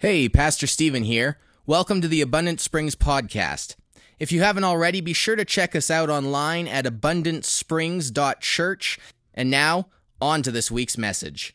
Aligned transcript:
Hey, 0.00 0.28
Pastor 0.30 0.66
Stephen 0.66 1.02
here. 1.02 1.36
Welcome 1.66 2.00
to 2.00 2.08
the 2.08 2.22
Abundant 2.22 2.58
Springs 2.58 2.94
podcast. 2.94 3.76
If 4.18 4.32
you 4.32 4.40
haven't 4.40 4.64
already, 4.64 5.02
be 5.02 5.12
sure 5.12 5.36
to 5.36 5.44
check 5.44 5.76
us 5.76 5.90
out 5.90 6.08
online 6.08 6.66
at 6.66 6.86
abundantsprings.church. 6.86 8.98
And 9.34 9.50
now, 9.50 9.88
on 10.18 10.42
to 10.42 10.50
this 10.50 10.70
week's 10.70 10.96
message. 10.96 11.54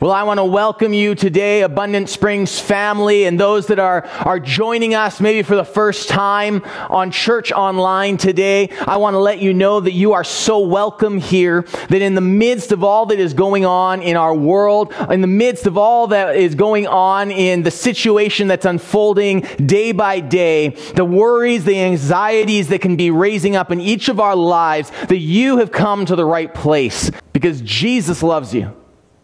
Well, 0.00 0.10
I 0.10 0.22
want 0.22 0.38
to 0.38 0.44
welcome 0.44 0.94
you 0.94 1.14
today, 1.14 1.60
Abundant 1.60 2.08
Springs 2.08 2.58
family, 2.58 3.24
and 3.24 3.38
those 3.38 3.66
that 3.66 3.78
are, 3.78 4.06
are 4.24 4.40
joining 4.40 4.94
us 4.94 5.20
maybe 5.20 5.42
for 5.42 5.54
the 5.54 5.64
first 5.64 6.08
time 6.08 6.62
on 6.88 7.10
Church 7.10 7.52
Online 7.52 8.16
today. 8.16 8.70
I 8.86 8.96
want 8.96 9.14
to 9.14 9.18
let 9.18 9.38
you 9.38 9.52
know 9.52 9.80
that 9.80 9.92
you 9.92 10.14
are 10.14 10.24
so 10.24 10.60
welcome 10.60 11.18
here, 11.18 11.62
that 11.90 12.00
in 12.00 12.14
the 12.14 12.22
midst 12.22 12.72
of 12.72 12.84
all 12.84 13.06
that 13.06 13.18
is 13.18 13.34
going 13.34 13.66
on 13.66 14.00
in 14.00 14.16
our 14.16 14.34
world, 14.34 14.94
in 15.10 15.20
the 15.20 15.26
midst 15.26 15.66
of 15.66 15.76
all 15.76 16.06
that 16.08 16.36
is 16.36 16.54
going 16.54 16.86
on 16.86 17.30
in 17.30 17.62
the 17.62 17.70
situation 17.70 18.48
that's 18.48 18.64
unfolding 18.64 19.40
day 19.64 19.92
by 19.92 20.20
day, 20.20 20.70
the 20.94 21.04
worries, 21.04 21.64
the 21.64 21.78
anxieties 21.78 22.68
that 22.68 22.80
can 22.80 22.96
be 22.96 23.10
raising 23.10 23.56
up 23.56 23.70
in 23.70 23.82
each 23.82 24.08
of 24.08 24.20
our 24.20 24.36
lives, 24.36 24.90
that 25.08 25.18
you 25.18 25.58
have 25.58 25.70
come 25.70 26.06
to 26.06 26.16
the 26.16 26.24
right 26.24 26.52
place 26.54 27.10
because 27.32 27.60
Jesus 27.60 28.22
loves 28.22 28.54
you 28.54 28.74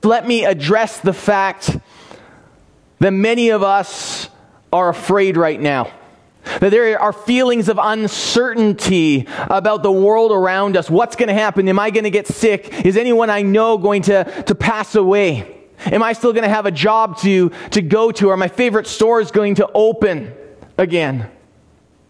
let 0.04 0.26
me 0.26 0.44
address 0.44 1.00
the 1.00 1.12
fact 1.12 1.76
that 2.98 3.10
many 3.12 3.50
of 3.50 3.62
us 3.62 4.28
are 4.72 4.88
afraid 4.88 5.36
right 5.36 5.60
now. 5.60 5.90
That 6.60 6.70
there 6.70 6.98
are 7.00 7.12
feelings 7.12 7.68
of 7.68 7.78
uncertainty 7.80 9.26
about 9.48 9.82
the 9.82 9.92
world 9.92 10.32
around 10.32 10.76
us. 10.76 10.90
What's 10.90 11.14
going 11.14 11.28
to 11.28 11.34
happen? 11.34 11.68
Am 11.68 11.78
I 11.78 11.90
going 11.90 12.04
to 12.04 12.10
get 12.10 12.26
sick? 12.26 12.84
Is 12.84 12.96
anyone 12.96 13.30
I 13.30 13.42
know 13.42 13.78
going 13.78 14.02
to, 14.02 14.24
to 14.42 14.54
pass 14.54 14.94
away? 14.94 15.66
Am 15.86 16.02
I 16.02 16.12
still 16.12 16.32
going 16.32 16.44
to 16.44 16.48
have 16.48 16.66
a 16.66 16.70
job 16.70 17.18
to, 17.18 17.50
to 17.70 17.82
go 17.82 18.10
to? 18.12 18.30
Are 18.30 18.36
my 18.36 18.48
favorite 18.48 18.86
stores 18.86 19.30
going 19.30 19.56
to 19.56 19.68
open 19.72 20.34
again? 20.78 21.28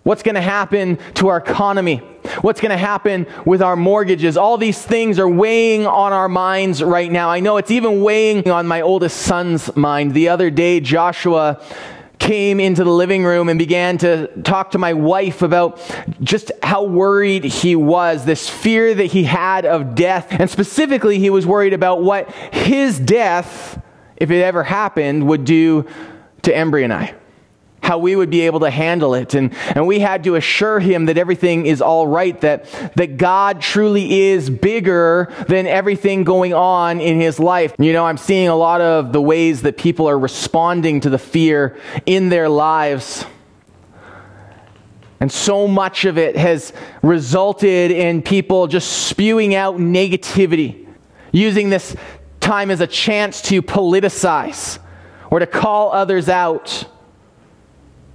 What's 0.02 0.22
going 0.22 0.34
to 0.34 0.40
happen 0.40 0.98
to 1.14 1.28
our 1.28 1.36
economy? 1.36 2.02
What's 2.40 2.60
going 2.60 2.70
to 2.70 2.76
happen 2.76 3.26
with 3.44 3.62
our 3.62 3.76
mortgages? 3.76 4.36
All 4.36 4.56
these 4.56 4.80
things 4.80 5.18
are 5.18 5.28
weighing 5.28 5.86
on 5.86 6.12
our 6.12 6.28
minds 6.28 6.82
right 6.82 7.10
now. 7.10 7.30
I 7.30 7.40
know 7.40 7.56
it's 7.58 7.70
even 7.70 8.02
weighing 8.02 8.48
on 8.48 8.66
my 8.66 8.80
oldest 8.80 9.18
son's 9.18 9.74
mind. 9.76 10.14
The 10.14 10.28
other 10.28 10.50
day, 10.50 10.80
Joshua 10.80 11.62
came 12.18 12.60
into 12.60 12.84
the 12.84 12.90
living 12.90 13.24
room 13.24 13.48
and 13.48 13.58
began 13.58 13.98
to 13.98 14.28
talk 14.42 14.70
to 14.70 14.78
my 14.78 14.92
wife 14.92 15.42
about 15.42 15.80
just 16.20 16.52
how 16.62 16.84
worried 16.84 17.44
he 17.44 17.74
was, 17.74 18.24
this 18.24 18.48
fear 18.48 18.94
that 18.94 19.06
he 19.06 19.24
had 19.24 19.66
of 19.66 19.94
death. 19.94 20.28
And 20.30 20.48
specifically, 20.48 21.18
he 21.18 21.30
was 21.30 21.46
worried 21.46 21.72
about 21.72 22.02
what 22.02 22.30
his 22.54 22.98
death, 22.98 23.82
if 24.16 24.30
it 24.30 24.40
ever 24.40 24.62
happened, 24.62 25.26
would 25.26 25.44
do 25.44 25.84
to 26.42 26.52
Embry 26.52 26.84
and 26.84 26.92
I 26.92 27.14
how 27.82 27.98
we 27.98 28.14
would 28.14 28.30
be 28.30 28.42
able 28.42 28.60
to 28.60 28.70
handle 28.70 29.14
it. 29.14 29.34
And, 29.34 29.52
and 29.74 29.86
we 29.86 29.98
had 29.98 30.24
to 30.24 30.36
assure 30.36 30.78
him 30.78 31.06
that 31.06 31.18
everything 31.18 31.66
is 31.66 31.82
all 31.82 32.06
right, 32.06 32.40
that, 32.42 32.66
that 32.96 33.16
God 33.16 33.60
truly 33.60 34.20
is 34.20 34.48
bigger 34.48 35.32
than 35.48 35.66
everything 35.66 36.24
going 36.24 36.54
on 36.54 37.00
in 37.00 37.20
his 37.20 37.40
life. 37.40 37.74
You 37.78 37.92
know, 37.92 38.04
I'm 38.04 38.16
seeing 38.16 38.48
a 38.48 38.54
lot 38.54 38.80
of 38.80 39.12
the 39.12 39.20
ways 39.20 39.62
that 39.62 39.76
people 39.76 40.08
are 40.08 40.18
responding 40.18 41.00
to 41.00 41.10
the 41.10 41.18
fear 41.18 41.76
in 42.06 42.28
their 42.28 42.48
lives. 42.48 43.24
And 45.18 45.30
so 45.30 45.68
much 45.68 46.04
of 46.04 46.18
it 46.18 46.36
has 46.36 46.72
resulted 47.02 47.90
in 47.90 48.22
people 48.22 48.66
just 48.66 49.06
spewing 49.06 49.54
out 49.54 49.76
negativity, 49.76 50.88
using 51.30 51.70
this 51.70 51.96
time 52.40 52.70
as 52.70 52.80
a 52.80 52.86
chance 52.86 53.40
to 53.42 53.62
politicize 53.62 54.78
or 55.30 55.38
to 55.38 55.46
call 55.46 55.92
others 55.92 56.28
out. 56.28 56.86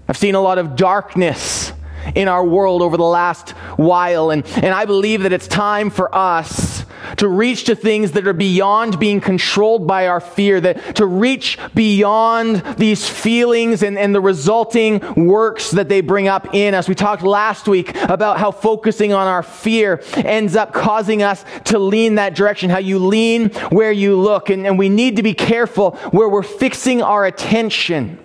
I've 0.08 0.18
seen 0.18 0.36
a 0.36 0.42
lot 0.42 0.58
of 0.58 0.76
darkness 0.76 1.74
in 2.16 2.30
our 2.30 2.46
world 2.46 2.82
over 2.82 2.96
the 2.96 3.04
last 3.04 3.52
while, 3.78 4.30
and, 4.30 4.46
and 4.46 4.68
I 4.68 4.86
believe 4.86 5.24
that 5.24 5.34
it's 5.34 5.48
time 5.48 5.90
for 5.90 6.14
us 6.16 6.86
to 7.18 7.28
reach 7.28 7.66
to 7.66 7.76
things 7.76 8.14
that 8.14 8.26
are 8.28 8.34
beyond 8.34 9.00
being 9.00 9.20
controlled 9.20 9.86
by 9.86 10.08
our 10.08 10.20
fear, 10.20 10.62
that 10.62 10.96
to 10.96 11.06
reach 11.06 11.58
beyond 11.76 12.64
these 12.78 13.08
feelings 13.08 13.84
and, 13.84 13.98
and 13.98 14.16
the 14.16 14.22
resulting 14.22 15.00
works 15.26 15.72
that 15.72 15.90
they 15.90 16.02
bring 16.02 16.28
up 16.28 16.54
in 16.54 16.74
us. 16.74 16.88
We 16.88 16.96
talked 16.96 17.24
last 17.24 17.68
week 17.68 17.96
about 18.04 18.40
how 18.40 18.52
focusing 18.52 19.14
on 19.14 19.28
our 19.28 19.44
fear 19.44 20.02
ends 20.16 20.56
up 20.56 20.74
causing 20.74 21.24
us 21.24 21.44
to 21.66 21.80
lean 21.80 22.16
that 22.16 22.36
direction, 22.36 22.70
how 22.70 22.80
you 22.80 23.00
lean 23.00 23.50
where 23.70 23.92
you 23.92 24.18
look, 24.18 24.50
and, 24.50 24.66
and 24.66 24.78
we 24.78 24.90
need 24.90 25.18
to 25.18 25.24
be 25.24 25.34
careful 25.34 25.92
where 26.12 26.30
we're 26.30 26.44
fixing 26.44 27.02
our 27.02 27.26
attention. 27.26 28.20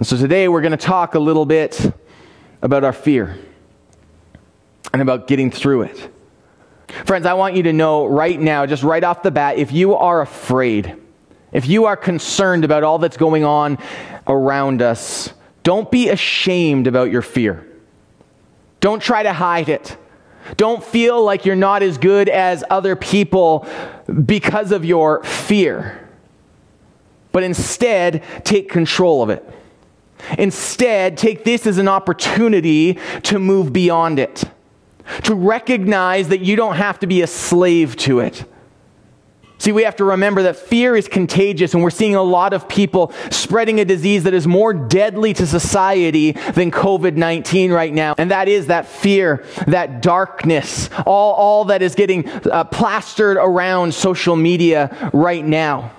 And 0.00 0.06
so 0.06 0.16
today 0.16 0.48
we're 0.48 0.62
going 0.62 0.70
to 0.70 0.78
talk 0.78 1.14
a 1.14 1.18
little 1.18 1.44
bit 1.44 1.92
about 2.62 2.84
our 2.84 2.92
fear 2.94 3.36
and 4.94 5.02
about 5.02 5.26
getting 5.26 5.50
through 5.50 5.82
it. 5.82 6.10
Friends, 7.04 7.26
I 7.26 7.34
want 7.34 7.54
you 7.54 7.64
to 7.64 7.74
know 7.74 8.06
right 8.06 8.40
now, 8.40 8.64
just 8.64 8.82
right 8.82 9.04
off 9.04 9.22
the 9.22 9.30
bat, 9.30 9.58
if 9.58 9.72
you 9.72 9.94
are 9.94 10.22
afraid, 10.22 10.96
if 11.52 11.66
you 11.66 11.84
are 11.84 11.98
concerned 11.98 12.64
about 12.64 12.82
all 12.82 12.98
that's 12.98 13.18
going 13.18 13.44
on 13.44 13.76
around 14.26 14.80
us, 14.80 15.34
don't 15.64 15.90
be 15.90 16.08
ashamed 16.08 16.86
about 16.86 17.10
your 17.10 17.20
fear. 17.20 17.68
Don't 18.80 19.02
try 19.02 19.22
to 19.22 19.34
hide 19.34 19.68
it. 19.68 19.98
Don't 20.56 20.82
feel 20.82 21.22
like 21.22 21.44
you're 21.44 21.56
not 21.56 21.82
as 21.82 21.98
good 21.98 22.30
as 22.30 22.64
other 22.70 22.96
people 22.96 23.66
because 24.24 24.72
of 24.72 24.82
your 24.82 25.22
fear. 25.24 26.08
But 27.32 27.42
instead, 27.42 28.24
take 28.44 28.70
control 28.70 29.22
of 29.22 29.28
it. 29.28 29.46
Instead, 30.38 31.16
take 31.16 31.44
this 31.44 31.66
as 31.66 31.78
an 31.78 31.88
opportunity 31.88 32.98
to 33.24 33.38
move 33.38 33.72
beyond 33.72 34.18
it, 34.18 34.44
to 35.24 35.34
recognize 35.34 36.28
that 36.28 36.40
you 36.40 36.56
don't 36.56 36.76
have 36.76 36.98
to 37.00 37.06
be 37.06 37.22
a 37.22 37.26
slave 37.26 37.96
to 37.96 38.20
it. 38.20 38.44
See, 39.60 39.72
we 39.72 39.82
have 39.82 39.96
to 39.96 40.04
remember 40.04 40.44
that 40.44 40.56
fear 40.56 40.96
is 40.96 41.06
contagious, 41.06 41.74
and 41.74 41.82
we're 41.82 41.90
seeing 41.90 42.14
a 42.14 42.22
lot 42.22 42.54
of 42.54 42.66
people 42.66 43.12
spreading 43.30 43.78
a 43.78 43.84
disease 43.84 44.22
that 44.22 44.32
is 44.32 44.46
more 44.46 44.72
deadly 44.72 45.34
to 45.34 45.46
society 45.46 46.32
than 46.32 46.70
COVID 46.70 47.16
19 47.16 47.70
right 47.70 47.92
now. 47.92 48.14
And 48.16 48.30
that 48.30 48.48
is 48.48 48.68
that 48.68 48.86
fear, 48.86 49.44
that 49.66 50.00
darkness, 50.00 50.88
all, 51.04 51.34
all 51.34 51.66
that 51.66 51.82
is 51.82 51.94
getting 51.94 52.26
uh, 52.26 52.64
plastered 52.64 53.36
around 53.36 53.92
social 53.92 54.34
media 54.34 55.10
right 55.12 55.44
now. 55.44 55.92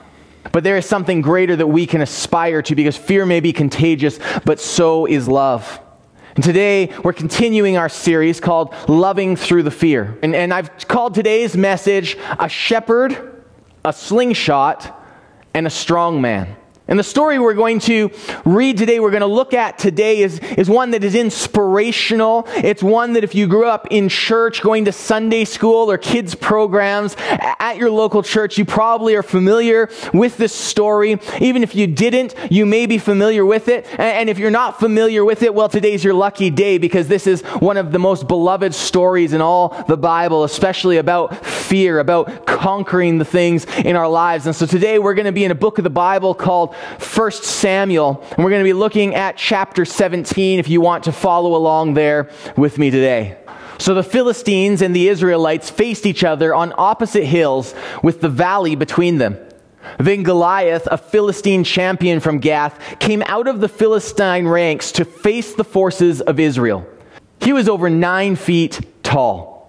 But 0.52 0.63
there 0.63 0.78
is 0.78 0.85
something 0.85 1.22
greater 1.22 1.56
that 1.56 1.68
we 1.68 1.85
can 1.85 2.02
aspire 2.02 2.62
to 2.63 2.75
because 2.75 2.97
fear 2.97 3.25
may 3.25 3.40
be 3.40 3.53
contagious, 3.53 4.19
but 4.46 4.59
so 4.59 5.06
is 5.06 5.28
love. 5.28 5.79
And 6.35 6.44
today 6.44 6.94
we're 7.03 7.13
continuing 7.13 7.78
our 7.78 7.90
series 7.90 8.40
called 8.40 8.74
Loving 8.88 9.35
Through 9.35 9.63
the 9.63 9.72
Fear. 9.72 10.18
And, 10.24 10.34
and 10.34 10.53
I've 10.53 10.88
called 10.88 11.13
today's 11.13 11.57
message 11.57 12.18
A 12.40 12.47
Shepherd, 12.47 13.44
a 13.84 13.91
Slingshot, 13.91 14.97
and 15.53 15.68
a 15.68 15.69
Strong 15.69 16.22
Man. 16.22 16.56
And 16.88 16.97
the 16.97 17.03
story 17.03 17.40
we're 17.40 17.53
going 17.53 17.80
to 17.81 18.09
read 18.44 18.78
today, 18.78 19.00
we're 19.00 19.12
going 19.12 19.22
to 19.22 19.28
look 19.28 19.53
at 19.53 19.78
today, 19.78 20.24
is, 20.24 20.40
is 20.40 20.69
one 20.69 20.92
that 20.92 21.03
is 21.03 21.16
inspirational. 21.16 22.44
It's 22.47 22.81
one 22.81 23.14
that 23.14 23.24
if 23.24 23.36
you 23.36 23.47
grew 23.47 23.66
up 23.66 23.88
in 23.92 24.09
church, 24.09 24.62
going 24.62 24.86
to 24.86 24.92
Sunday 24.92 25.46
school 25.46 25.92
or 25.92 25.97
kids' 25.97 26.34
programs 26.34 27.16
at 27.19 27.78
your 27.78 27.92
local 27.92 28.24
church, 28.24 28.58
you 28.58 28.66
probably 28.66 29.16
are 29.16 29.24
familiar 29.24 29.90
with 30.14 30.38
this 30.38 30.53
story. 30.53 31.19
Even 31.40 31.64
if 31.64 31.75
you 31.75 31.88
didn't, 31.88 32.36
you 32.50 32.66
may 32.66 32.88
be 32.88 32.98
familiar 32.98 33.46
with 33.46 33.68
it. 33.68 33.88
And 34.00 34.30
if 34.30 34.40
you're 34.40 34.52
not 34.52 34.80
familiar 34.80 35.24
with 35.24 35.44
it, 35.44 35.53
well, 35.53 35.69
today's 35.69 36.03
your 36.03 36.16
lucky 36.16 36.50
day 36.50 36.78
because 36.78 37.08
this 37.08 37.28
is 37.28 37.42
one 37.59 37.78
of 37.78 37.92
the 37.92 38.00
most 38.00 38.28
beloved 38.28 38.74
stories 38.74 39.34
in 39.34 39.42
all 39.42 39.69
the 39.88 39.98
Bible, 39.98 40.44
especially 40.44 40.98
about 40.98 41.46
fear, 41.71 41.99
about 41.99 42.45
conquering 42.45 43.17
the 43.17 43.23
things 43.23 43.65
in 43.77 43.95
our 43.95 44.09
lives. 44.09 44.45
And 44.45 44.53
so 44.53 44.65
today 44.65 44.99
we're 44.99 45.13
going 45.13 45.25
to 45.25 45.31
be 45.31 45.45
in 45.45 45.51
a 45.51 45.55
book 45.55 45.77
of 45.77 45.85
the 45.85 45.89
Bible 45.89 46.35
called 46.35 46.75
1 46.75 47.31
Samuel, 47.31 48.21
and 48.31 48.44
we're 48.44 48.50
going 48.50 48.59
to 48.59 48.68
be 48.68 48.73
looking 48.73 49.15
at 49.15 49.38
chapter 49.38 49.85
17 49.85 50.59
if 50.59 50.68
you 50.68 50.81
want 50.81 51.06
to 51.06 51.13
follow 51.13 51.56
along 51.56 51.94
there 51.94 52.29
with 52.57 52.77
me 52.77 52.91
today. 52.91 53.38
So 53.79 53.94
the 53.94 54.03
Philistines 54.03 54.81
and 54.81 54.94
the 54.94 55.07
Israelites 55.07 55.69
faced 55.69 56.06
each 56.06 56.25
other 56.25 56.53
on 56.53 56.73
opposite 56.77 57.23
hills 57.23 57.74
with 58.03 58.19
the 58.19 58.27
valley 58.27 58.75
between 58.75 59.17
them. 59.17 59.38
Then 59.97 60.24
Goliath, 60.24 60.89
a 60.91 60.97
Philistine 60.97 61.63
champion 61.63 62.19
from 62.19 62.39
Gath, 62.39 63.00
came 63.00 63.24
out 63.27 63.47
of 63.47 63.62
the 63.62 63.69
Philistine 63.69 64.45
ranks 64.45 64.91
to 64.91 65.06
face 65.06 65.56
the 65.56 65.63
forces 65.63 66.19
of 66.19 66.38
Israel. 66.38 66.85
He 67.39 67.53
was 67.53 67.69
over 67.69 67.89
nine 67.89 68.35
feet 68.35 68.81
tall. 69.03 69.61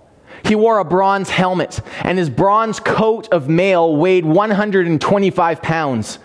He 0.44 0.54
wore 0.54 0.78
a 0.78 0.84
bronze 0.84 1.30
helmet, 1.30 1.80
and 2.02 2.18
his 2.18 2.28
bronze 2.28 2.80
coat 2.80 3.28
of 3.32 3.48
mail 3.48 3.96
weighed 3.96 4.24
125 4.24 5.62
pounds. 5.62 6.18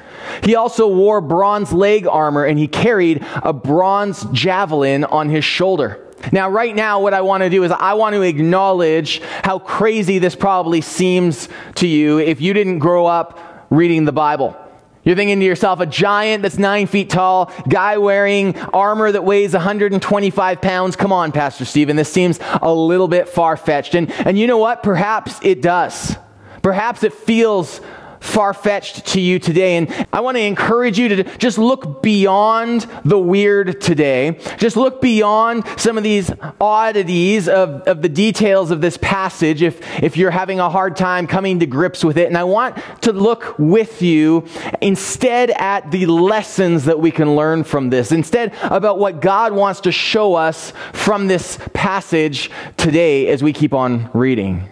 He 0.43 0.55
also 0.55 0.87
wore 0.87 1.21
bronze 1.21 1.71
leg 1.71 2.07
armor, 2.07 2.45
and 2.45 2.57
he 2.57 2.67
carried 2.67 3.25
a 3.43 3.53
bronze 3.53 4.25
javelin 4.31 5.03
on 5.05 5.29
his 5.29 5.45
shoulder. 5.45 6.03
Now, 6.31 6.49
right 6.49 6.75
now, 6.75 6.99
what 6.99 7.13
I 7.13 7.21
want 7.21 7.43
to 7.43 7.49
do 7.49 7.63
is 7.63 7.71
I 7.71 7.93
want 7.93 8.15
to 8.15 8.21
acknowledge 8.23 9.21
how 9.43 9.59
crazy 9.59 10.17
this 10.17 10.35
probably 10.35 10.81
seems 10.81 11.47
to 11.75 11.87
you 11.87 12.19
if 12.19 12.41
you 12.41 12.53
didn't 12.53 12.79
grow 12.79 13.05
up 13.05 13.39
reading 13.69 14.05
the 14.05 14.11
Bible. 14.11 14.57
You're 15.07 15.15
thinking 15.15 15.39
to 15.39 15.45
yourself, 15.45 15.79
a 15.79 15.85
giant 15.85 16.43
that's 16.43 16.57
nine 16.57 16.85
feet 16.85 17.09
tall, 17.09 17.49
guy 17.69 17.97
wearing 17.97 18.59
armor 18.59 19.09
that 19.09 19.23
weighs 19.23 19.53
125 19.53 20.61
pounds. 20.61 20.97
Come 20.97 21.13
on, 21.13 21.31
Pastor 21.31 21.63
Stephen, 21.63 21.95
this 21.95 22.11
seems 22.11 22.41
a 22.61 22.73
little 22.73 23.07
bit 23.07 23.29
far 23.29 23.55
fetched. 23.55 23.95
And, 23.95 24.11
and 24.11 24.37
you 24.37 24.47
know 24.47 24.57
what? 24.57 24.83
Perhaps 24.83 25.39
it 25.43 25.61
does. 25.61 26.17
Perhaps 26.61 27.03
it 27.03 27.13
feels 27.13 27.79
far 28.19 28.53
fetched 28.53 29.05
to 29.07 29.21
you 29.21 29.39
today. 29.39 29.77
And 29.77 30.07
I 30.11 30.21
want 30.21 30.37
to 30.37 30.43
encourage 30.43 30.97
you 30.99 31.09
to 31.09 31.23
just 31.37 31.57
look 31.57 32.01
beyond 32.01 32.87
the 33.03 33.17
weird 33.17 33.81
today. 33.81 34.39
Just 34.57 34.77
look 34.77 35.01
beyond 35.01 35.65
some 35.77 35.97
of 35.97 36.03
these 36.03 36.31
oddities 36.59 37.47
of, 37.47 37.81
of 37.87 38.01
the 38.01 38.09
details 38.09 38.71
of 38.71 38.81
this 38.81 38.97
passage 38.97 39.61
if, 39.61 39.81
if 40.03 40.17
you're 40.17 40.31
having 40.31 40.59
a 40.59 40.69
hard 40.69 40.95
time 40.95 41.27
coming 41.27 41.59
to 41.59 41.65
grips 41.65 42.03
with 42.03 42.17
it. 42.17 42.27
And 42.27 42.37
I 42.37 42.43
want 42.43 42.77
to 43.01 43.11
look 43.11 43.57
with 43.57 44.01
you 44.01 44.47
instead 44.81 45.51
at 45.51 45.91
the 45.91 46.05
lessons 46.05 46.85
that 46.85 46.99
we 46.99 47.11
can 47.11 47.35
learn 47.35 47.63
from 47.63 47.89
this, 47.89 48.11
instead 48.11 48.53
about 48.63 48.99
what 48.99 49.21
God 49.21 49.53
wants 49.53 49.81
to 49.81 49.91
show 49.91 50.35
us 50.35 50.73
from 50.93 51.27
this 51.27 51.57
passage 51.73 52.49
today 52.77 53.27
as 53.27 53.43
we 53.43 53.53
keep 53.53 53.73
on 53.73 54.09
reading. 54.13 54.69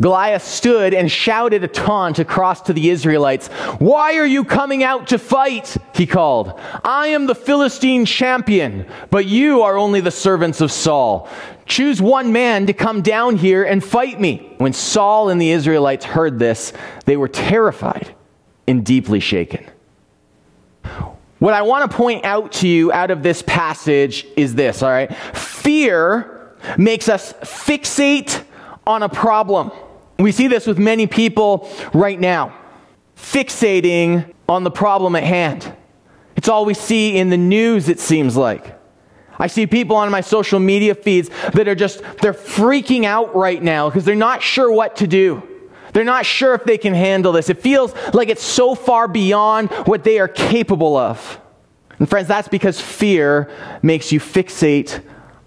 Goliath 0.00 0.44
stood 0.44 0.94
and 0.94 1.10
shouted 1.10 1.64
a 1.64 1.68
taunt 1.68 2.18
across 2.18 2.62
to 2.62 2.72
the 2.72 2.90
Israelites. 2.90 3.48
Why 3.78 4.16
are 4.16 4.26
you 4.26 4.44
coming 4.44 4.84
out 4.84 5.08
to 5.08 5.18
fight? 5.18 5.76
He 5.94 6.06
called. 6.06 6.58
I 6.84 7.08
am 7.08 7.26
the 7.26 7.34
Philistine 7.34 8.04
champion, 8.04 8.86
but 9.10 9.26
you 9.26 9.62
are 9.62 9.76
only 9.76 10.00
the 10.00 10.12
servants 10.12 10.60
of 10.60 10.70
Saul. 10.70 11.28
Choose 11.66 12.00
one 12.00 12.32
man 12.32 12.66
to 12.66 12.72
come 12.72 13.02
down 13.02 13.36
here 13.36 13.64
and 13.64 13.82
fight 13.82 14.20
me. 14.20 14.54
When 14.58 14.72
Saul 14.72 15.30
and 15.30 15.40
the 15.40 15.50
Israelites 15.50 16.04
heard 16.04 16.38
this, 16.38 16.72
they 17.04 17.16
were 17.16 17.28
terrified 17.28 18.14
and 18.68 18.86
deeply 18.86 19.20
shaken. 19.20 19.66
What 21.40 21.54
I 21.54 21.62
want 21.62 21.90
to 21.90 21.96
point 21.96 22.24
out 22.24 22.52
to 22.52 22.68
you 22.68 22.92
out 22.92 23.10
of 23.10 23.22
this 23.22 23.42
passage 23.42 24.26
is 24.36 24.54
this, 24.54 24.82
all 24.82 24.90
right? 24.90 25.14
Fear 25.34 26.54
makes 26.76 27.08
us 27.08 27.32
fixate 27.34 28.44
on 28.86 29.02
a 29.02 29.08
problem. 29.08 29.70
We 30.18 30.32
see 30.32 30.48
this 30.48 30.66
with 30.66 30.78
many 30.78 31.06
people 31.06 31.70
right 31.94 32.18
now, 32.18 32.56
fixating 33.16 34.34
on 34.48 34.64
the 34.64 34.70
problem 34.70 35.14
at 35.14 35.22
hand. 35.22 35.72
It's 36.36 36.48
all 36.48 36.64
we 36.64 36.74
see 36.74 37.16
in 37.16 37.30
the 37.30 37.36
news, 37.36 37.88
it 37.88 38.00
seems 38.00 38.36
like. 38.36 38.76
I 39.38 39.46
see 39.46 39.66
people 39.66 39.96
on 39.96 40.10
my 40.10 40.20
social 40.20 40.58
media 40.58 40.94
feeds 40.94 41.30
that 41.52 41.68
are 41.68 41.74
just, 41.74 42.02
they're 42.20 42.32
freaking 42.32 43.04
out 43.04 43.36
right 43.36 43.62
now 43.62 43.88
because 43.88 44.04
they're 44.04 44.16
not 44.16 44.42
sure 44.42 44.70
what 44.72 44.96
to 44.96 45.06
do. 45.06 45.42
They're 45.92 46.04
not 46.04 46.26
sure 46.26 46.54
if 46.54 46.64
they 46.64 46.78
can 46.78 46.94
handle 46.94 47.32
this. 47.32 47.48
It 47.48 47.60
feels 47.60 47.94
like 48.12 48.28
it's 48.28 48.42
so 48.42 48.74
far 48.74 49.08
beyond 49.08 49.70
what 49.86 50.04
they 50.04 50.18
are 50.18 50.28
capable 50.28 50.96
of. 50.96 51.40
And 51.98 52.08
friends, 52.08 52.28
that's 52.28 52.48
because 52.48 52.80
fear 52.80 53.50
makes 53.82 54.12
you 54.12 54.20
fixate 54.20 55.02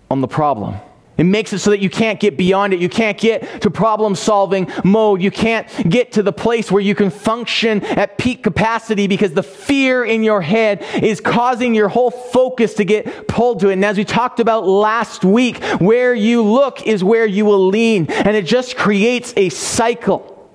on 0.09 0.21
the 0.21 0.27
problem. 0.27 0.75
It 1.21 1.25
makes 1.25 1.53
it 1.53 1.59
so 1.59 1.69
that 1.69 1.81
you 1.81 1.89
can't 1.91 2.19
get 2.19 2.35
beyond 2.35 2.73
it. 2.73 2.79
You 2.79 2.89
can't 2.89 3.15
get 3.15 3.61
to 3.61 3.69
problem 3.69 4.15
solving 4.15 4.71
mode. 4.83 5.21
You 5.21 5.29
can't 5.29 5.67
get 5.87 6.13
to 6.13 6.23
the 6.23 6.33
place 6.33 6.71
where 6.71 6.81
you 6.81 6.95
can 6.95 7.11
function 7.11 7.85
at 7.85 8.17
peak 8.17 8.41
capacity 8.41 9.05
because 9.05 9.31
the 9.31 9.43
fear 9.43 10.03
in 10.03 10.23
your 10.23 10.41
head 10.41 10.81
is 11.03 11.21
causing 11.21 11.75
your 11.75 11.89
whole 11.89 12.09
focus 12.09 12.73
to 12.73 12.85
get 12.85 13.27
pulled 13.27 13.59
to 13.59 13.69
it. 13.69 13.73
And 13.73 13.85
as 13.85 13.99
we 13.99 14.03
talked 14.03 14.39
about 14.39 14.67
last 14.67 15.23
week, 15.23 15.63
where 15.79 16.15
you 16.15 16.41
look 16.41 16.87
is 16.87 17.03
where 17.03 17.27
you 17.27 17.45
will 17.45 17.67
lean. 17.67 18.07
And 18.09 18.35
it 18.35 18.47
just 18.47 18.75
creates 18.75 19.31
a 19.37 19.49
cycle. 19.49 20.49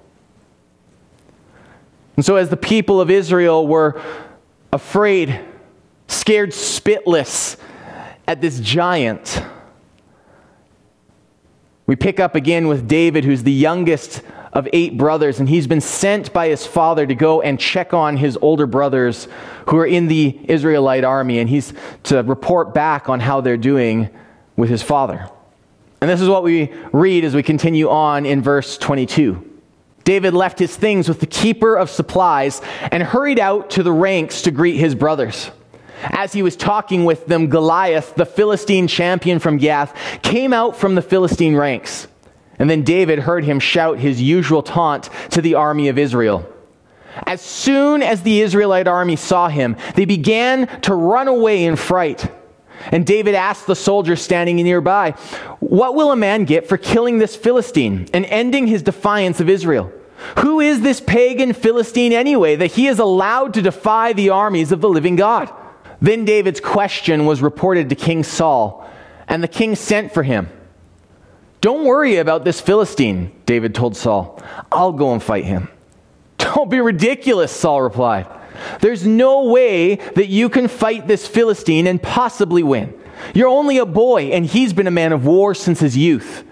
And 2.16 2.24
so 2.24 2.34
as 2.34 2.48
the 2.48 2.56
people 2.56 3.00
of 3.00 3.08
Israel 3.08 3.68
were 3.68 4.02
afraid, 4.72 5.44
scared 6.08 6.50
spitless 6.50 7.56
at 8.26 8.40
this 8.40 8.58
giant, 8.58 9.40
we 11.86 11.96
pick 11.96 12.18
up 12.18 12.34
again 12.34 12.68
with 12.68 12.88
David, 12.88 13.24
who's 13.24 13.42
the 13.42 13.52
youngest 13.52 14.22
of 14.52 14.68
eight 14.72 14.96
brothers, 14.96 15.38
and 15.38 15.48
he's 15.48 15.66
been 15.66 15.80
sent 15.80 16.32
by 16.32 16.48
his 16.48 16.66
father 16.66 17.06
to 17.06 17.14
go 17.14 17.42
and 17.42 17.60
check 17.60 17.92
on 17.92 18.16
his 18.16 18.38
older 18.40 18.66
brothers 18.66 19.28
who 19.68 19.76
are 19.76 19.86
in 19.86 20.08
the 20.08 20.38
Israelite 20.48 21.04
army, 21.04 21.38
and 21.38 21.48
he's 21.48 21.72
to 22.04 22.22
report 22.22 22.72
back 22.72 23.08
on 23.08 23.20
how 23.20 23.40
they're 23.40 23.56
doing 23.56 24.08
with 24.56 24.70
his 24.70 24.82
father. 24.82 25.28
And 26.00 26.10
this 26.10 26.20
is 26.20 26.28
what 26.28 26.42
we 26.42 26.72
read 26.92 27.24
as 27.24 27.34
we 27.34 27.42
continue 27.42 27.88
on 27.88 28.26
in 28.26 28.42
verse 28.42 28.78
22. 28.78 29.42
David 30.04 30.34
left 30.34 30.58
his 30.58 30.76
things 30.76 31.08
with 31.08 31.20
the 31.20 31.26
keeper 31.26 31.76
of 31.76 31.90
supplies 31.90 32.62
and 32.92 33.02
hurried 33.02 33.40
out 33.40 33.70
to 33.70 33.82
the 33.82 33.92
ranks 33.92 34.42
to 34.42 34.50
greet 34.50 34.76
his 34.76 34.94
brothers. 34.94 35.50
As 36.02 36.32
he 36.32 36.42
was 36.42 36.56
talking 36.56 37.04
with 37.04 37.26
them, 37.26 37.48
Goliath, 37.48 38.14
the 38.14 38.26
Philistine 38.26 38.86
champion 38.86 39.38
from 39.38 39.56
Gath, 39.56 39.96
came 40.22 40.52
out 40.52 40.76
from 40.76 40.94
the 40.94 41.02
Philistine 41.02 41.56
ranks. 41.56 42.08
And 42.58 42.70
then 42.70 42.82
David 42.82 43.20
heard 43.20 43.44
him 43.44 43.60
shout 43.60 43.98
his 43.98 44.20
usual 44.20 44.62
taunt 44.62 45.10
to 45.30 45.42
the 45.42 45.54
army 45.54 45.88
of 45.88 45.98
Israel. 45.98 46.46
As 47.26 47.40
soon 47.40 48.02
as 48.02 48.22
the 48.22 48.40
Israelite 48.40 48.86
army 48.86 49.16
saw 49.16 49.48
him, 49.48 49.76
they 49.94 50.04
began 50.04 50.66
to 50.82 50.94
run 50.94 51.28
away 51.28 51.64
in 51.64 51.76
fright. 51.76 52.30
And 52.92 53.06
David 53.06 53.34
asked 53.34 53.66
the 53.66 53.74
soldiers 53.74 54.20
standing 54.20 54.56
nearby, 54.56 55.12
What 55.60 55.94
will 55.94 56.12
a 56.12 56.16
man 56.16 56.44
get 56.44 56.68
for 56.68 56.76
killing 56.76 57.18
this 57.18 57.34
Philistine 57.34 58.08
and 58.12 58.26
ending 58.26 58.66
his 58.66 58.82
defiance 58.82 59.40
of 59.40 59.48
Israel? 59.48 59.92
Who 60.38 60.60
is 60.60 60.80
this 60.80 61.00
pagan 61.00 61.52
Philistine 61.52 62.12
anyway, 62.12 62.56
that 62.56 62.72
he 62.72 62.86
is 62.86 62.98
allowed 62.98 63.54
to 63.54 63.62
defy 63.62 64.12
the 64.12 64.30
armies 64.30 64.72
of 64.72 64.80
the 64.80 64.88
living 64.88 65.16
God? 65.16 65.52
Then 66.00 66.24
David's 66.24 66.60
question 66.60 67.26
was 67.26 67.42
reported 67.42 67.88
to 67.88 67.94
King 67.94 68.22
Saul, 68.22 68.88
and 69.28 69.42
the 69.42 69.48
king 69.48 69.74
sent 69.74 70.12
for 70.12 70.22
him. 70.22 70.48
Don't 71.60 71.84
worry 71.84 72.16
about 72.16 72.44
this 72.44 72.60
Philistine, 72.60 73.32
David 73.46 73.74
told 73.74 73.96
Saul. 73.96 74.40
I'll 74.70 74.92
go 74.92 75.12
and 75.12 75.22
fight 75.22 75.44
him. 75.44 75.68
Don't 76.38 76.70
be 76.70 76.80
ridiculous, 76.80 77.50
Saul 77.50 77.82
replied. 77.82 78.26
There's 78.80 79.06
no 79.06 79.44
way 79.44 79.96
that 79.96 80.28
you 80.28 80.48
can 80.48 80.68
fight 80.68 81.06
this 81.06 81.26
Philistine 81.26 81.86
and 81.86 82.02
possibly 82.02 82.62
win. 82.62 82.94
You're 83.34 83.48
only 83.48 83.78
a 83.78 83.86
boy, 83.86 84.24
and 84.24 84.46
he's 84.46 84.72
been 84.72 84.86
a 84.86 84.92
man 84.92 85.12
of 85.12 85.26
war 85.26 85.54
since 85.54 85.80
his 85.80 85.96
youth. 85.96 86.44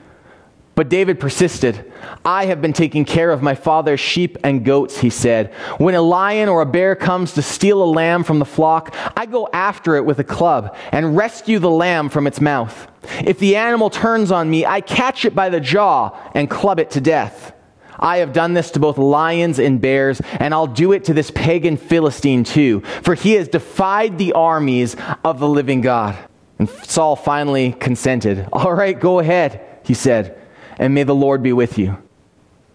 But 0.74 0.88
David 0.88 1.20
persisted. 1.20 1.92
I 2.24 2.46
have 2.46 2.60
been 2.60 2.72
taking 2.72 3.04
care 3.04 3.30
of 3.30 3.42
my 3.42 3.54
father's 3.54 4.00
sheep 4.00 4.36
and 4.42 4.64
goats, 4.64 4.98
he 4.98 5.10
said. 5.10 5.52
When 5.78 5.94
a 5.94 6.02
lion 6.02 6.48
or 6.48 6.62
a 6.62 6.66
bear 6.66 6.96
comes 6.96 7.32
to 7.34 7.42
steal 7.42 7.82
a 7.82 7.84
lamb 7.84 8.24
from 8.24 8.40
the 8.40 8.44
flock, 8.44 8.94
I 9.16 9.26
go 9.26 9.48
after 9.52 9.94
it 9.94 10.04
with 10.04 10.18
a 10.18 10.24
club 10.24 10.76
and 10.90 11.16
rescue 11.16 11.60
the 11.60 11.70
lamb 11.70 12.08
from 12.08 12.26
its 12.26 12.40
mouth. 12.40 12.88
If 13.24 13.38
the 13.38 13.54
animal 13.54 13.88
turns 13.88 14.32
on 14.32 14.50
me, 14.50 14.66
I 14.66 14.80
catch 14.80 15.24
it 15.24 15.34
by 15.34 15.48
the 15.48 15.60
jaw 15.60 16.18
and 16.34 16.50
club 16.50 16.80
it 16.80 16.90
to 16.92 17.00
death. 17.00 17.52
I 17.96 18.16
have 18.16 18.32
done 18.32 18.54
this 18.54 18.72
to 18.72 18.80
both 18.80 18.98
lions 18.98 19.60
and 19.60 19.80
bears, 19.80 20.20
and 20.40 20.52
I'll 20.52 20.66
do 20.66 20.90
it 20.90 21.04
to 21.04 21.14
this 21.14 21.30
pagan 21.30 21.76
Philistine 21.76 22.42
too, 22.42 22.80
for 23.02 23.14
he 23.14 23.34
has 23.34 23.46
defied 23.46 24.18
the 24.18 24.32
armies 24.32 24.96
of 25.22 25.38
the 25.38 25.48
living 25.48 25.80
God. 25.80 26.18
And 26.58 26.68
Saul 26.68 27.14
finally 27.14 27.72
consented. 27.72 28.48
All 28.52 28.74
right, 28.74 28.98
go 28.98 29.20
ahead, 29.20 29.64
he 29.84 29.94
said 29.94 30.40
and 30.78 30.94
may 30.94 31.02
the 31.02 31.14
Lord 31.14 31.42
be 31.42 31.52
with 31.52 31.78
you. 31.78 31.98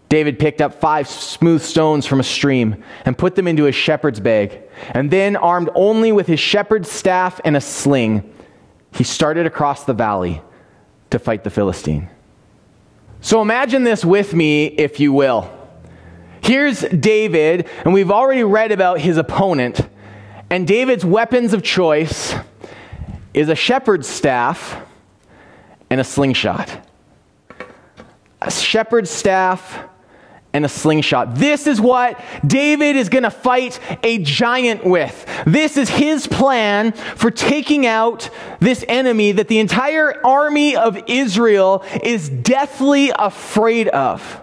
David 0.10 0.39
picked 0.39 0.60
up 0.60 0.74
five 0.74 1.08
smooth 1.08 1.62
stones 1.62 2.08
from 2.08 2.20
a 2.20 2.24
stream 2.24 2.84
and 3.06 3.15
put 3.15 3.36
them 3.36 3.48
into 3.48 3.65
his 3.65 3.75
shepherd's 3.75 4.20
bag. 4.20 4.60
And 4.89 5.12
then, 5.12 5.36
armed 5.36 5.70
only 5.75 6.12
with 6.12 6.25
his 6.25 6.39
shepherd's 6.39 6.91
staff 6.91 7.39
and 7.46 7.56
a 7.56 7.62
sling, 7.62 8.34
he 8.91 9.03
started 9.03 9.46
across 9.46 9.84
the 9.84 9.94
valley 9.94 10.41
to 11.12 11.20
fight 11.20 11.44
the 11.44 11.51
Philistine. 11.51 12.10
So 13.22 13.41
imagine 13.41 13.84
this 13.84 14.03
with 14.03 14.34
me, 14.34 14.65
if 14.65 15.00
you 15.00 15.13
will. 15.13 15.51
Here's 16.41 16.82
David, 16.82 17.70
and 17.84 17.94
we've 17.94 18.10
already 18.10 18.44
read 18.44 18.72
about 18.72 19.00
his 19.00 19.18
opponent. 19.18 19.88
And 20.50 20.68
David's 20.68 21.06
weapons 21.06 21.53
of 21.53 21.62
choice 21.62 22.34
is 23.36 23.50
a 23.50 23.56
shepherd's 23.56 24.08
staff 24.08 24.84
and 25.91 26.01
a 26.01 26.03
slingshot 26.03 26.88
a 28.41 28.51
shepherd's 28.51 29.10
staff, 29.10 29.89
and 30.53 30.65
a 30.65 30.69
slingshot. 30.69 31.36
This 31.36 31.67
is 31.67 31.79
what 31.79 32.19
David 32.46 32.96
is 32.96 33.10
going 33.10 33.24
to 33.24 33.31
fight 33.31 33.79
a 34.01 34.17
giant 34.19 34.84
with. 34.84 35.25
This 35.46 35.77
is 35.77 35.89
his 35.89 36.25
plan 36.25 36.91
for 36.91 37.29
taking 37.29 37.86
out 37.86 38.29
this 38.60 38.84
enemy 38.88 39.34
that 39.34 39.48
the 39.48 39.60
entire 39.60 40.25
army 40.25 40.75
of 40.75 40.98
Israel 41.08 41.84
is 42.03 42.29
deathly 42.29 43.12
afraid 43.17 43.89
of. 43.89 44.41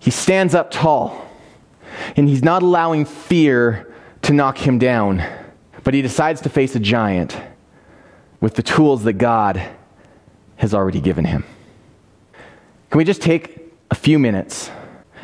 He 0.00 0.10
stands 0.10 0.54
up 0.54 0.70
tall, 0.70 1.30
and 2.16 2.28
he's 2.28 2.42
not 2.42 2.62
allowing 2.62 3.04
fear 3.04 3.94
to 4.22 4.32
knock 4.32 4.58
him 4.58 4.78
down, 4.78 5.24
but 5.84 5.94
he 5.94 6.02
decides 6.02 6.40
to 6.42 6.48
face 6.48 6.74
a 6.74 6.80
giant 6.80 7.40
with 8.40 8.54
the 8.54 8.62
tools 8.62 9.04
that 9.04 9.14
God 9.14 9.62
has 10.56 10.74
already 10.74 11.00
given 11.00 11.24
him. 11.24 11.44
Can 12.94 12.98
we 12.98 13.04
just 13.04 13.22
take 13.22 13.58
a 13.90 13.96
few 13.96 14.20
minutes 14.20 14.70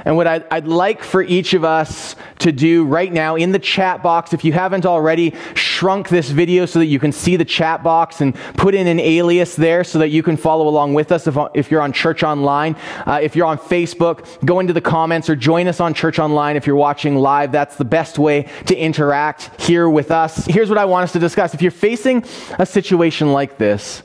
And 0.05 0.17
what 0.17 0.27
I'd, 0.27 0.45
I'd, 0.51 0.67
like 0.67 1.05
for 1.05 1.23
each 1.23 1.55
of 1.55 1.63
us 1.63 2.17
to 2.41 2.51
do 2.51 2.85
right 2.85 3.13
now 3.13 3.37
in 3.37 3.53
the 3.53 3.61
chat 3.61 4.03
box, 4.03 4.33
if 4.33 4.45
you 4.45 4.53
haven't 4.53 4.87
already 4.87 5.37
shrunk 5.55 6.09
this 6.09 6.31
video 6.31 6.67
so 6.67 6.81
that 6.81 6.87
you 6.87 6.99
can 6.99 7.13
see 7.13 7.37
the 7.37 7.45
chat 7.45 7.85
box 7.85 8.21
and 8.23 8.35
put 8.57 8.75
in 8.75 8.89
an 8.89 8.99
alias 8.99 9.55
there 9.55 9.85
so 9.85 10.01
that 10.01 10.09
you 10.09 10.21
can 10.21 10.37
follow 10.37 10.67
along 10.67 10.95
with 10.95 11.13
us 11.13 11.29
if, 11.29 11.37
if 11.55 11.71
you're 11.71 11.81
on 11.81 11.93
Church 11.93 12.25
Online. 12.25 12.75
Uh, 13.07 13.21
if 13.23 13.37
you're 13.37 13.47
on 13.47 13.57
Facebook, 13.57 14.45
go 14.45 14.59
into 14.59 14.73
the 14.73 14.81
comments 14.81 15.31
or 15.31 15.37
join 15.37 15.69
us 15.69 15.79
on 15.79 15.95
Church 15.95 16.19
Online 16.19 16.57
if 16.57 16.67
you're 16.67 16.75
watching 16.75 17.15
live. 17.15 17.53
That's 17.53 17.77
the 17.77 17.85
best 17.85 18.19
way 18.19 18.49
to 18.67 18.77
interact 18.77 19.63
here 19.63 19.89
with 19.89 20.11
us. 20.11 20.45
Here's 20.47 20.71
what 20.71 20.79
I 20.79 20.87
want 20.87 21.05
us 21.05 21.13
to 21.13 21.21
discuss. 21.21 21.55
If 21.55 21.63
you're 21.63 21.71
facing 21.71 22.25
a 22.59 22.67
situation 22.67 23.31
like 23.31 23.59
this, 23.59 24.03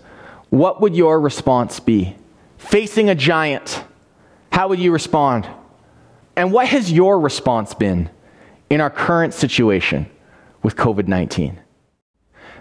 what 0.51 0.81
would 0.81 0.95
your 0.95 1.19
response 1.19 1.79
be? 1.79 2.15
Facing 2.67 3.09
a 3.09 3.15
giant, 3.15 3.83
how 4.51 4.69
would 4.69 4.79
you 4.79 4.91
respond? 4.91 5.47
And 6.35 6.51
what 6.51 6.67
has 6.67 6.91
your 6.91 7.19
response 7.19 7.73
been 7.73 8.09
in 8.69 8.81
our 8.81 8.89
current 8.89 9.33
situation 9.33 10.09
with 10.63 10.75
COVID 10.75 11.07
19? 11.07 11.59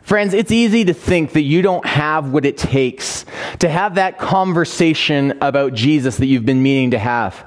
Friends, 0.03 0.35
it's 0.35 0.53
easy 0.53 0.85
to 0.85 0.93
think 0.93 1.33
that 1.33 1.41
you 1.41 1.63
don't 1.63 1.87
have 1.87 2.31
what 2.31 2.45
it 2.45 2.59
takes 2.59 3.25
to 3.61 3.69
have 3.69 3.95
that 3.95 4.19
conversation 4.19 5.39
about 5.41 5.73
Jesus 5.73 6.19
that 6.19 6.27
you've 6.27 6.45
been 6.45 6.63
meaning 6.63 6.91
to 6.91 6.99
have, 6.99 7.47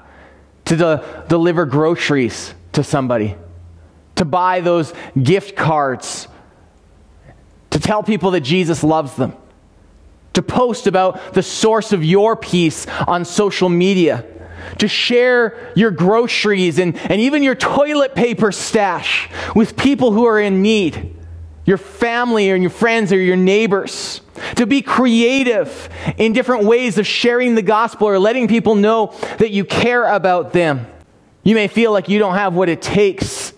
to 0.64 0.76
de- 0.76 1.24
deliver 1.28 1.64
groceries 1.66 2.52
to 2.72 2.82
somebody, 2.82 3.36
to 4.16 4.24
buy 4.24 4.60
those 4.60 4.92
gift 5.22 5.54
cards, 5.54 6.26
to 7.70 7.78
tell 7.78 8.02
people 8.02 8.32
that 8.32 8.40
Jesus 8.40 8.82
loves 8.82 9.14
them, 9.14 9.34
to 10.38 10.42
post 10.42 10.86
about 10.86 11.34
the 11.34 11.42
source 11.42 11.92
of 11.92 12.04
your 12.04 12.36
peace 12.36 12.86
on 13.08 13.24
social 13.24 13.68
media 13.68 14.24
to 14.78 14.86
share 14.86 15.72
your 15.74 15.90
groceries 15.90 16.78
and, 16.78 16.96
and 16.96 17.20
even 17.20 17.42
your 17.42 17.56
toilet 17.56 18.14
paper 18.14 18.52
stash 18.52 19.28
with 19.56 19.76
people 19.76 20.12
who 20.12 20.26
are 20.26 20.38
in 20.38 20.62
need, 20.62 21.12
your 21.64 21.76
family 21.76 22.52
or 22.52 22.54
your 22.54 22.70
friends 22.70 23.12
or 23.12 23.18
your 23.18 23.34
neighbors, 23.34 24.20
to 24.54 24.64
be 24.64 24.80
creative 24.80 25.88
in 26.18 26.32
different 26.32 26.62
ways 26.62 26.98
of 26.98 27.06
sharing 27.06 27.56
the 27.56 27.62
gospel 27.62 28.06
or 28.06 28.20
letting 28.20 28.46
people 28.46 28.76
know 28.76 29.12
that 29.38 29.50
you 29.50 29.64
care 29.64 30.04
about 30.04 30.52
them. 30.52 30.86
You 31.42 31.56
may 31.56 31.66
feel 31.66 31.90
like 31.90 32.08
you 32.08 32.20
don't 32.20 32.34
have 32.34 32.54
what 32.54 32.68
it 32.68 32.80
takes 32.80 33.52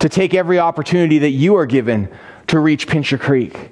to 0.00 0.08
take 0.08 0.34
every 0.34 0.58
opportunity 0.58 1.18
that 1.20 1.30
you 1.30 1.54
are 1.54 1.66
given 1.66 2.08
to 2.48 2.58
reach 2.58 2.88
Pincher 2.88 3.16
Creek. 3.16 3.70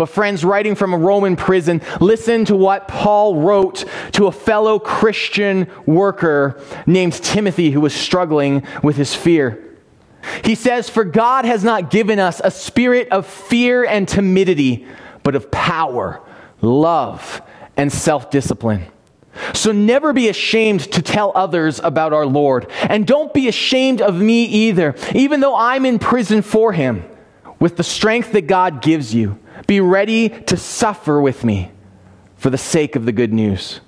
But, 0.00 0.08
friends, 0.08 0.46
writing 0.46 0.76
from 0.76 0.94
a 0.94 0.96
Roman 0.96 1.36
prison, 1.36 1.82
listen 2.00 2.46
to 2.46 2.56
what 2.56 2.88
Paul 2.88 3.36
wrote 3.42 3.84
to 4.12 4.28
a 4.28 4.32
fellow 4.32 4.78
Christian 4.78 5.70
worker 5.84 6.58
named 6.86 7.12
Timothy 7.12 7.70
who 7.70 7.82
was 7.82 7.92
struggling 7.92 8.62
with 8.82 8.96
his 8.96 9.14
fear. 9.14 9.62
He 10.42 10.54
says, 10.54 10.88
For 10.88 11.04
God 11.04 11.44
has 11.44 11.62
not 11.62 11.90
given 11.90 12.18
us 12.18 12.40
a 12.42 12.50
spirit 12.50 13.08
of 13.10 13.26
fear 13.26 13.84
and 13.84 14.08
timidity, 14.08 14.86
but 15.22 15.34
of 15.34 15.50
power, 15.50 16.22
love, 16.62 17.42
and 17.76 17.92
self 17.92 18.30
discipline. 18.30 18.86
So 19.52 19.70
never 19.70 20.14
be 20.14 20.30
ashamed 20.30 20.80
to 20.92 21.02
tell 21.02 21.30
others 21.34 21.78
about 21.78 22.14
our 22.14 22.24
Lord. 22.24 22.70
And 22.84 23.06
don't 23.06 23.34
be 23.34 23.48
ashamed 23.48 24.00
of 24.00 24.18
me 24.18 24.44
either, 24.44 24.94
even 25.14 25.40
though 25.40 25.56
I'm 25.56 25.84
in 25.84 25.98
prison 25.98 26.40
for 26.40 26.72
him, 26.72 27.04
with 27.58 27.76
the 27.76 27.84
strength 27.84 28.32
that 28.32 28.46
God 28.46 28.80
gives 28.80 29.14
you. 29.14 29.38
Be 29.66 29.80
ready 29.80 30.28
to 30.28 30.56
suffer 30.56 31.20
with 31.20 31.44
me 31.44 31.70
for 32.36 32.50
the 32.50 32.58
sake 32.58 32.96
of 32.96 33.04
the 33.06 33.12
good 33.12 33.32
news. 33.32 33.80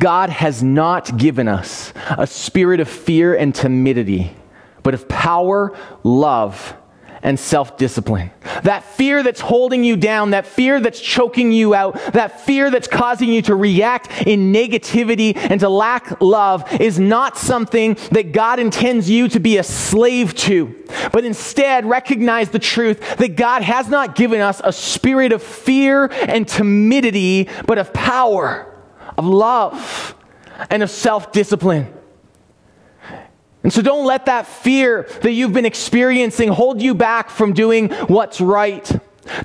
God 0.00 0.30
has 0.30 0.62
not 0.62 1.16
given 1.16 1.48
us 1.48 1.92
a 2.10 2.26
spirit 2.26 2.80
of 2.80 2.88
fear 2.88 3.34
and 3.34 3.54
timidity, 3.54 4.34
but 4.82 4.94
of 4.94 5.08
power, 5.08 5.76
love, 6.02 6.74
and 7.22 7.38
self 7.38 7.76
discipline. 7.76 8.30
That 8.64 8.84
fear 8.84 9.22
that's 9.22 9.40
holding 9.40 9.84
you 9.84 9.96
down, 9.96 10.30
that 10.30 10.46
fear 10.46 10.80
that's 10.80 11.00
choking 11.00 11.52
you 11.52 11.74
out, 11.74 11.94
that 12.12 12.40
fear 12.40 12.70
that's 12.70 12.88
causing 12.88 13.28
you 13.28 13.42
to 13.42 13.54
react 13.54 14.26
in 14.26 14.52
negativity 14.52 15.36
and 15.36 15.60
to 15.60 15.68
lack 15.68 16.20
love 16.20 16.70
is 16.80 16.98
not 16.98 17.36
something 17.36 17.96
that 18.10 18.32
God 18.32 18.58
intends 18.58 19.08
you 19.08 19.28
to 19.28 19.40
be 19.40 19.58
a 19.58 19.62
slave 19.62 20.34
to, 20.36 20.74
but 21.12 21.24
instead 21.24 21.86
recognize 21.86 22.50
the 22.50 22.58
truth 22.58 23.16
that 23.16 23.36
God 23.36 23.62
has 23.62 23.88
not 23.88 24.14
given 24.16 24.40
us 24.40 24.60
a 24.64 24.72
spirit 24.72 25.32
of 25.32 25.42
fear 25.42 26.06
and 26.06 26.46
timidity, 26.46 27.48
but 27.66 27.78
of 27.78 27.92
power, 27.92 28.74
of 29.16 29.24
love, 29.24 30.14
and 30.70 30.82
of 30.82 30.90
self 30.90 31.32
discipline. 31.32 31.92
And 33.62 33.72
so 33.72 33.82
don't 33.82 34.06
let 34.06 34.26
that 34.26 34.46
fear 34.46 35.08
that 35.22 35.32
you've 35.32 35.52
been 35.52 35.66
experiencing 35.66 36.48
hold 36.48 36.82
you 36.82 36.94
back 36.94 37.30
from 37.30 37.52
doing 37.52 37.90
what's 37.90 38.40
right. 38.40 38.90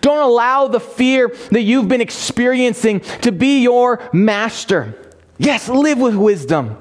Don't 0.01 0.19
allow 0.19 0.67
the 0.67 0.79
fear 0.79 1.29
that 1.51 1.62
you've 1.62 1.88
been 1.88 2.01
experiencing 2.01 3.01
to 3.21 3.31
be 3.31 3.62
your 3.62 4.07
master. 4.12 4.95
Yes, 5.38 5.69
live 5.69 6.00
with 6.00 6.15
wisdom. 6.15 6.77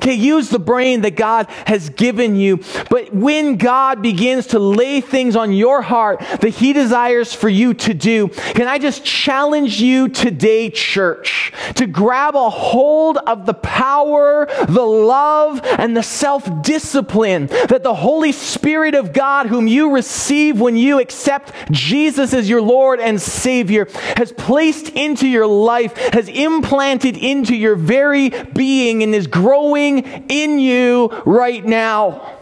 Okay, 0.00 0.14
use 0.14 0.48
the 0.48 0.58
brain 0.58 1.02
that 1.02 1.14
God 1.14 1.46
has 1.66 1.90
given 1.90 2.34
you. 2.34 2.60
But 2.88 3.12
when 3.12 3.58
God 3.58 4.00
begins 4.00 4.46
to 4.48 4.58
lay 4.58 5.02
things 5.02 5.36
on 5.36 5.52
your 5.52 5.82
heart 5.82 6.20
that 6.20 6.48
He 6.48 6.72
desires 6.72 7.34
for 7.34 7.50
you 7.50 7.74
to 7.74 7.92
do, 7.92 8.28
can 8.28 8.66
I 8.66 8.78
just 8.78 9.04
challenge 9.04 9.78
you 9.78 10.08
today, 10.08 10.70
church, 10.70 11.52
to 11.74 11.86
grab 11.86 12.34
a 12.34 12.48
hold 12.48 13.18
of 13.18 13.44
the 13.44 13.52
power, 13.52 14.48
the 14.66 14.80
love, 14.80 15.60
and 15.64 15.94
the 15.94 16.02
self 16.02 16.48
discipline 16.62 17.48
that 17.68 17.82
the 17.82 17.94
Holy 17.94 18.32
Spirit 18.32 18.94
of 18.94 19.12
God, 19.12 19.48
whom 19.48 19.68
you 19.68 19.94
receive 19.94 20.58
when 20.58 20.78
you 20.78 20.98
accept 20.98 21.52
Jesus 21.70 22.32
as 22.32 22.48
your 22.48 22.62
Lord 22.62 23.00
and 23.00 23.20
Savior, 23.20 23.86
has 24.16 24.32
placed 24.32 24.88
into 24.90 25.28
your 25.28 25.46
life, 25.46 25.94
has 26.14 26.26
implanted 26.30 27.18
into 27.18 27.54
your 27.54 27.76
very 27.76 28.30
being, 28.30 29.02
and 29.02 29.14
is 29.14 29.26
growing 29.26 29.89
in 29.98 30.58
you 30.58 31.08
right 31.26 31.64
now. 31.64 32.36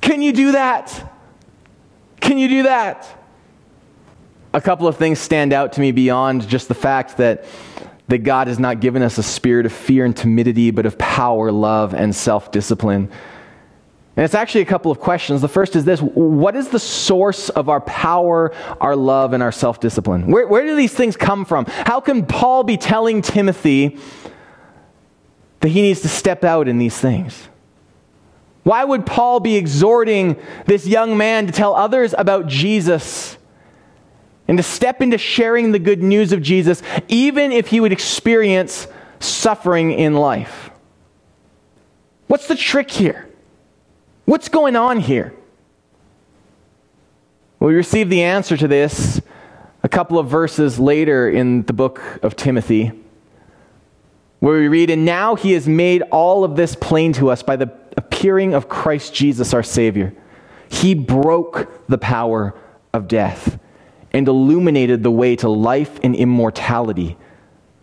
Can 0.00 0.22
you 0.22 0.32
do 0.32 0.52
that? 0.52 1.12
Can 2.20 2.38
you 2.38 2.48
do 2.48 2.62
that? 2.64 3.08
A 4.52 4.60
couple 4.60 4.88
of 4.88 4.96
things 4.96 5.18
stand 5.18 5.52
out 5.52 5.74
to 5.74 5.80
me 5.80 5.92
beyond 5.92 6.48
just 6.48 6.68
the 6.68 6.74
fact 6.74 7.18
that, 7.18 7.44
that 8.08 8.18
God 8.18 8.48
has 8.48 8.58
not 8.58 8.80
given 8.80 9.02
us 9.02 9.18
a 9.18 9.22
spirit 9.22 9.66
of 9.66 9.72
fear 9.72 10.04
and 10.04 10.16
timidity, 10.16 10.70
but 10.70 10.86
of 10.86 10.98
power, 10.98 11.52
love, 11.52 11.94
and 11.94 12.14
self 12.14 12.50
discipline. 12.50 13.10
And 14.16 14.24
it's 14.24 14.34
actually 14.34 14.62
a 14.62 14.66
couple 14.66 14.90
of 14.90 14.98
questions. 14.98 15.40
The 15.40 15.48
first 15.48 15.76
is 15.76 15.84
this 15.84 16.00
What 16.00 16.56
is 16.56 16.68
the 16.68 16.80
source 16.80 17.48
of 17.48 17.68
our 17.68 17.80
power, 17.80 18.52
our 18.80 18.96
love, 18.96 19.32
and 19.32 19.42
our 19.42 19.52
self 19.52 19.80
discipline? 19.80 20.30
Where, 20.30 20.46
where 20.46 20.64
do 20.64 20.74
these 20.74 20.92
things 20.92 21.16
come 21.16 21.44
from? 21.44 21.64
How 21.66 22.00
can 22.00 22.26
Paul 22.26 22.64
be 22.64 22.76
telling 22.76 23.22
Timothy 23.22 23.98
that 25.60 25.68
he 25.68 25.82
needs 25.82 26.00
to 26.00 26.08
step 26.08 26.44
out 26.44 26.68
in 26.68 26.78
these 26.78 26.98
things. 26.98 27.48
Why 28.62 28.84
would 28.84 29.06
Paul 29.06 29.40
be 29.40 29.56
exhorting 29.56 30.36
this 30.66 30.86
young 30.86 31.16
man 31.16 31.46
to 31.46 31.52
tell 31.52 31.74
others 31.74 32.14
about 32.16 32.46
Jesus 32.46 33.36
and 34.48 34.58
to 34.58 34.62
step 34.62 35.00
into 35.00 35.16
sharing 35.16 35.72
the 35.72 35.78
good 35.78 36.02
news 36.02 36.32
of 36.32 36.42
Jesus, 36.42 36.82
even 37.08 37.52
if 37.52 37.68
he 37.68 37.80
would 37.80 37.92
experience 37.92 38.86
suffering 39.18 39.92
in 39.92 40.14
life? 40.14 40.70
What's 42.26 42.48
the 42.48 42.56
trick 42.56 42.90
here? 42.90 43.28
What's 44.24 44.48
going 44.48 44.76
on 44.76 45.00
here? 45.00 45.34
Well, 47.58 47.68
we 47.68 47.74
receive 47.74 48.08
the 48.08 48.22
answer 48.22 48.56
to 48.56 48.68
this 48.68 49.20
a 49.82 49.88
couple 49.88 50.18
of 50.18 50.28
verses 50.28 50.78
later 50.78 51.28
in 51.28 51.62
the 51.62 51.72
book 51.72 52.00
of 52.22 52.36
Timothy 52.36 52.92
where 54.40 54.58
we 54.58 54.68
read, 54.68 54.90
And 54.90 55.04
now 55.04 55.36
he 55.36 55.52
has 55.52 55.68
made 55.68 56.02
all 56.10 56.42
of 56.44 56.56
this 56.56 56.74
plain 56.74 57.12
to 57.14 57.30
us 57.30 57.42
by 57.42 57.56
the 57.56 57.70
appearing 57.96 58.54
of 58.54 58.68
Christ 58.68 59.14
Jesus 59.14 59.54
our 59.54 59.62
Savior. 59.62 60.12
He 60.68 60.94
broke 60.94 61.86
the 61.86 61.98
power 61.98 62.54
of 62.92 63.06
death 63.06 63.58
and 64.12 64.26
illuminated 64.26 65.02
the 65.02 65.10
way 65.10 65.36
to 65.36 65.48
life 65.48 66.00
and 66.02 66.16
immortality 66.16 67.16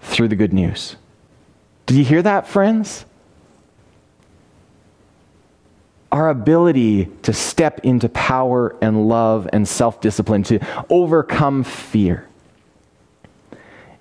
through 0.02 0.28
the 0.28 0.36
good 0.36 0.54
news. 0.54 0.96
Did 1.86 1.98
you 1.98 2.04
hear 2.04 2.22
that, 2.22 2.48
friends? 2.48 3.06
Our 6.12 6.30
ability 6.30 7.06
to 7.24 7.34
step 7.34 7.82
into 7.84 8.10
power 8.10 8.76
and 8.82 9.08
love 9.08 9.48
and 9.54 9.68
self 9.68 10.02
discipline, 10.02 10.44
to 10.44 10.60
overcome 10.90 11.64
fear, 11.64 12.28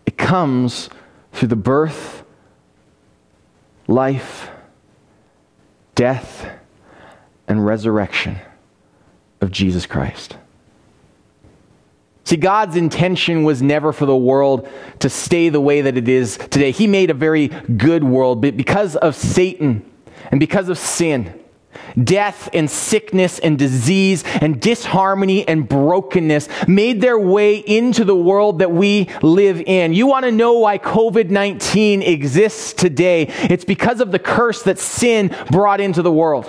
it 0.07 0.17
comes 0.17 0.89
through 1.33 1.49
the 1.49 1.57
birth 1.57 2.25
life, 3.87 4.51
death, 5.95 6.49
and 7.49 7.65
resurrection 7.65 8.39
of 9.41 9.51
Jesus 9.51 9.87
Christ. 9.87 10.37
See, 12.25 12.37
God's 12.37 12.75
intention 12.75 13.45
was 13.45 13.63
never 13.63 13.93
for 13.93 14.05
the 14.05 14.17
world 14.17 14.69
to 14.99 15.09
stay 15.09 15.49
the 15.49 15.61
way 15.61 15.83
that 15.83 15.97
it 15.97 16.09
is 16.09 16.37
today. 16.37 16.73
He 16.73 16.89
made 16.89 17.11
a 17.11 17.15
very 17.15 17.49
good 17.49 18.03
world, 18.03 18.43
but 18.43 18.57
because 18.57 18.97
of 18.97 19.15
Satan 19.15 19.89
and 20.33 20.41
because 20.41 20.69
of 20.69 20.77
sin, 20.77 21.41
death 22.03 22.49
and 22.53 22.71
sickness 22.71 23.39
and 23.39 23.59
disease 23.59 24.25
and 24.41 24.61
disharmony 24.61 25.47
and 25.47 25.69
brokenness 25.69 26.49
made 26.69 27.01
their 27.01 27.19
way 27.19 27.57
into 27.57 28.05
the 28.05 28.17
world 28.17 28.59
that 28.59 28.71
we 28.71 29.09
live 29.23 29.61
in. 29.61 29.93
You 29.93 30.07
want 30.07 30.25
to 30.25 30.33
know 30.33 30.55
why 30.55 30.79
COVID 30.79 31.31
19 31.31 32.03
exists 32.03 32.73
today? 32.73 33.27
It's 33.43 33.65
because 33.65 34.01
of 34.01 34.13
the 34.13 34.19
curse 34.19 34.63
that 34.65 34.79
sin 34.79 35.35
brought 35.51 35.81
into 35.81 36.03
the 36.03 36.13
world. 36.13 36.47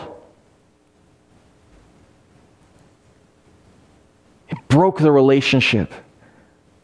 It 4.50 4.58
broke 4.68 5.00
the 5.00 5.12
relationship 5.12 5.94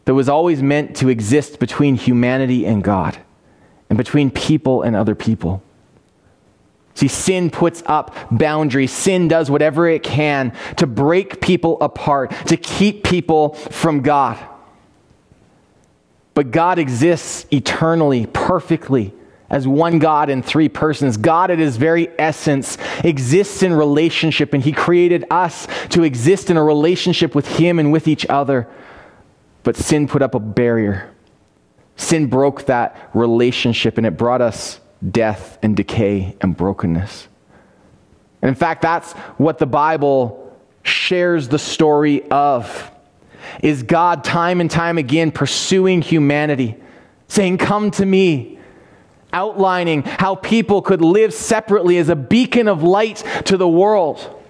that 0.04 0.14
was 0.14 0.28
always 0.28 0.62
meant 0.62 0.96
to 0.96 1.08
exist 1.08 1.58
between 1.58 1.96
humanity 1.96 2.66
and 2.66 2.84
God 2.84 3.18
and 3.88 3.96
between 3.96 4.30
people 4.30 4.82
and 4.82 4.94
other 4.94 5.14
people. 5.14 5.62
See, 6.94 7.08
sin 7.08 7.50
puts 7.50 7.82
up 7.86 8.14
boundaries. 8.30 8.92
Sin 8.92 9.26
does 9.26 9.50
whatever 9.50 9.88
it 9.88 10.02
can 10.02 10.52
to 10.76 10.86
break 10.86 11.40
people 11.40 11.76
apart, 11.80 12.30
to 12.46 12.56
keep 12.56 13.02
people 13.02 13.54
from 13.54 14.02
God. 14.02 14.38
But 16.34 16.50
God 16.50 16.78
exists 16.78 17.46
eternally, 17.52 18.26
perfectly, 18.26 19.12
as 19.50 19.68
one 19.68 19.98
God 19.98 20.30
in 20.30 20.42
three 20.42 20.68
persons. 20.68 21.16
God, 21.16 21.50
at 21.50 21.58
his 21.58 21.76
very 21.76 22.08
essence, 22.18 22.78
exists 23.02 23.62
in 23.62 23.72
relationship, 23.72 24.52
and 24.52 24.62
he 24.62 24.72
created 24.72 25.24
us 25.30 25.66
to 25.90 26.02
exist 26.02 26.50
in 26.50 26.56
a 26.56 26.64
relationship 26.64 27.34
with 27.34 27.46
him 27.58 27.78
and 27.78 27.92
with 27.92 28.08
each 28.08 28.26
other. 28.26 28.68
But 29.64 29.76
sin 29.76 30.06
put 30.08 30.22
up 30.22 30.34
a 30.34 30.40
barrier. 30.40 31.10
Sin 31.96 32.26
broke 32.26 32.66
that 32.66 33.10
relationship, 33.14 33.98
and 33.98 34.06
it 34.06 34.16
brought 34.16 34.40
us 34.40 34.80
death 35.10 35.58
and 35.62 35.76
decay 35.76 36.36
and 36.40 36.56
brokenness. 36.56 37.28
And 38.42 38.48
in 38.48 38.54
fact, 38.54 38.82
that's 38.82 39.12
what 39.38 39.58
the 39.58 39.66
Bible 39.66 40.54
shares 40.82 41.48
the 41.48 41.58
story 41.58 42.28
of. 42.30 42.90
Is 43.62 43.82
God 43.82 44.24
time 44.24 44.60
and 44.60 44.70
time 44.70 44.98
again 44.98 45.30
pursuing 45.30 46.02
humanity, 46.02 46.76
saying, 47.28 47.58
Come 47.58 47.90
to 47.92 48.06
me, 48.06 48.58
outlining 49.32 50.02
how 50.02 50.34
people 50.34 50.80
could 50.82 51.02
live 51.02 51.34
separately 51.34 51.98
as 51.98 52.08
a 52.08 52.16
beacon 52.16 52.68
of 52.68 52.82
light 52.82 53.22
to 53.44 53.56
the 53.56 53.68
world. 53.68 54.42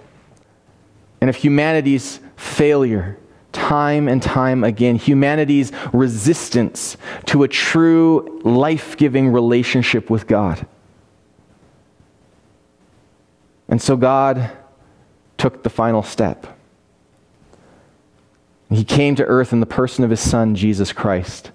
And 1.21 1.29
of 1.29 1.35
humanity's 1.35 2.19
failure, 2.35 3.17
time 3.55 4.07
and 4.07 4.21
time 4.21 4.63
again, 4.63 4.97
humanity's 4.97 5.71
resistance 5.93 6.97
to 7.25 7.43
a 7.43 7.47
true 7.47 8.41
life 8.43 8.97
giving 8.97 9.31
relationship 9.31 10.09
with 10.09 10.27
God. 10.27 10.67
And 13.67 13.81
so 13.81 13.95
God 13.95 14.51
took 15.37 15.63
the 15.63 15.69
final 15.69 16.03
step. 16.03 16.45
He 18.69 18.83
came 18.83 19.15
to 19.15 19.23
earth 19.23 19.53
in 19.53 19.61
the 19.61 19.65
person 19.65 20.03
of 20.03 20.09
his 20.09 20.19
Son, 20.19 20.55
Jesus 20.55 20.91
Christ, 20.91 21.51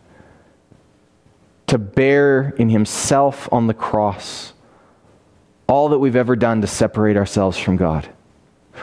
to 1.67 1.79
bear 1.79 2.55
in 2.57 2.71
himself 2.71 3.49
on 3.53 3.67
the 3.67 3.75
cross 3.75 4.55
all 5.69 5.91
that 5.91 5.99
we've 5.99 6.17
ever 6.17 6.35
done 6.35 6.61
to 6.63 6.67
separate 6.67 7.17
ourselves 7.17 7.57
from 7.57 7.77
God, 7.77 8.09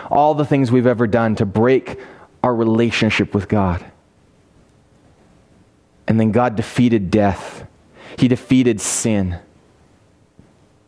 all 0.10 0.34
the 0.34 0.46
things 0.46 0.72
we've 0.72 0.88
ever 0.88 1.08
done 1.08 1.36
to 1.36 1.46
break 1.46 2.00
our 2.44 2.54
relationship 2.54 3.34
with 3.34 3.48
God. 3.48 3.86
And 6.08 6.20
then 6.20 6.32
God 6.32 6.56
defeated 6.56 7.12
death, 7.12 7.68
He 8.18 8.28
defeated 8.28 8.80
sin 8.80 9.40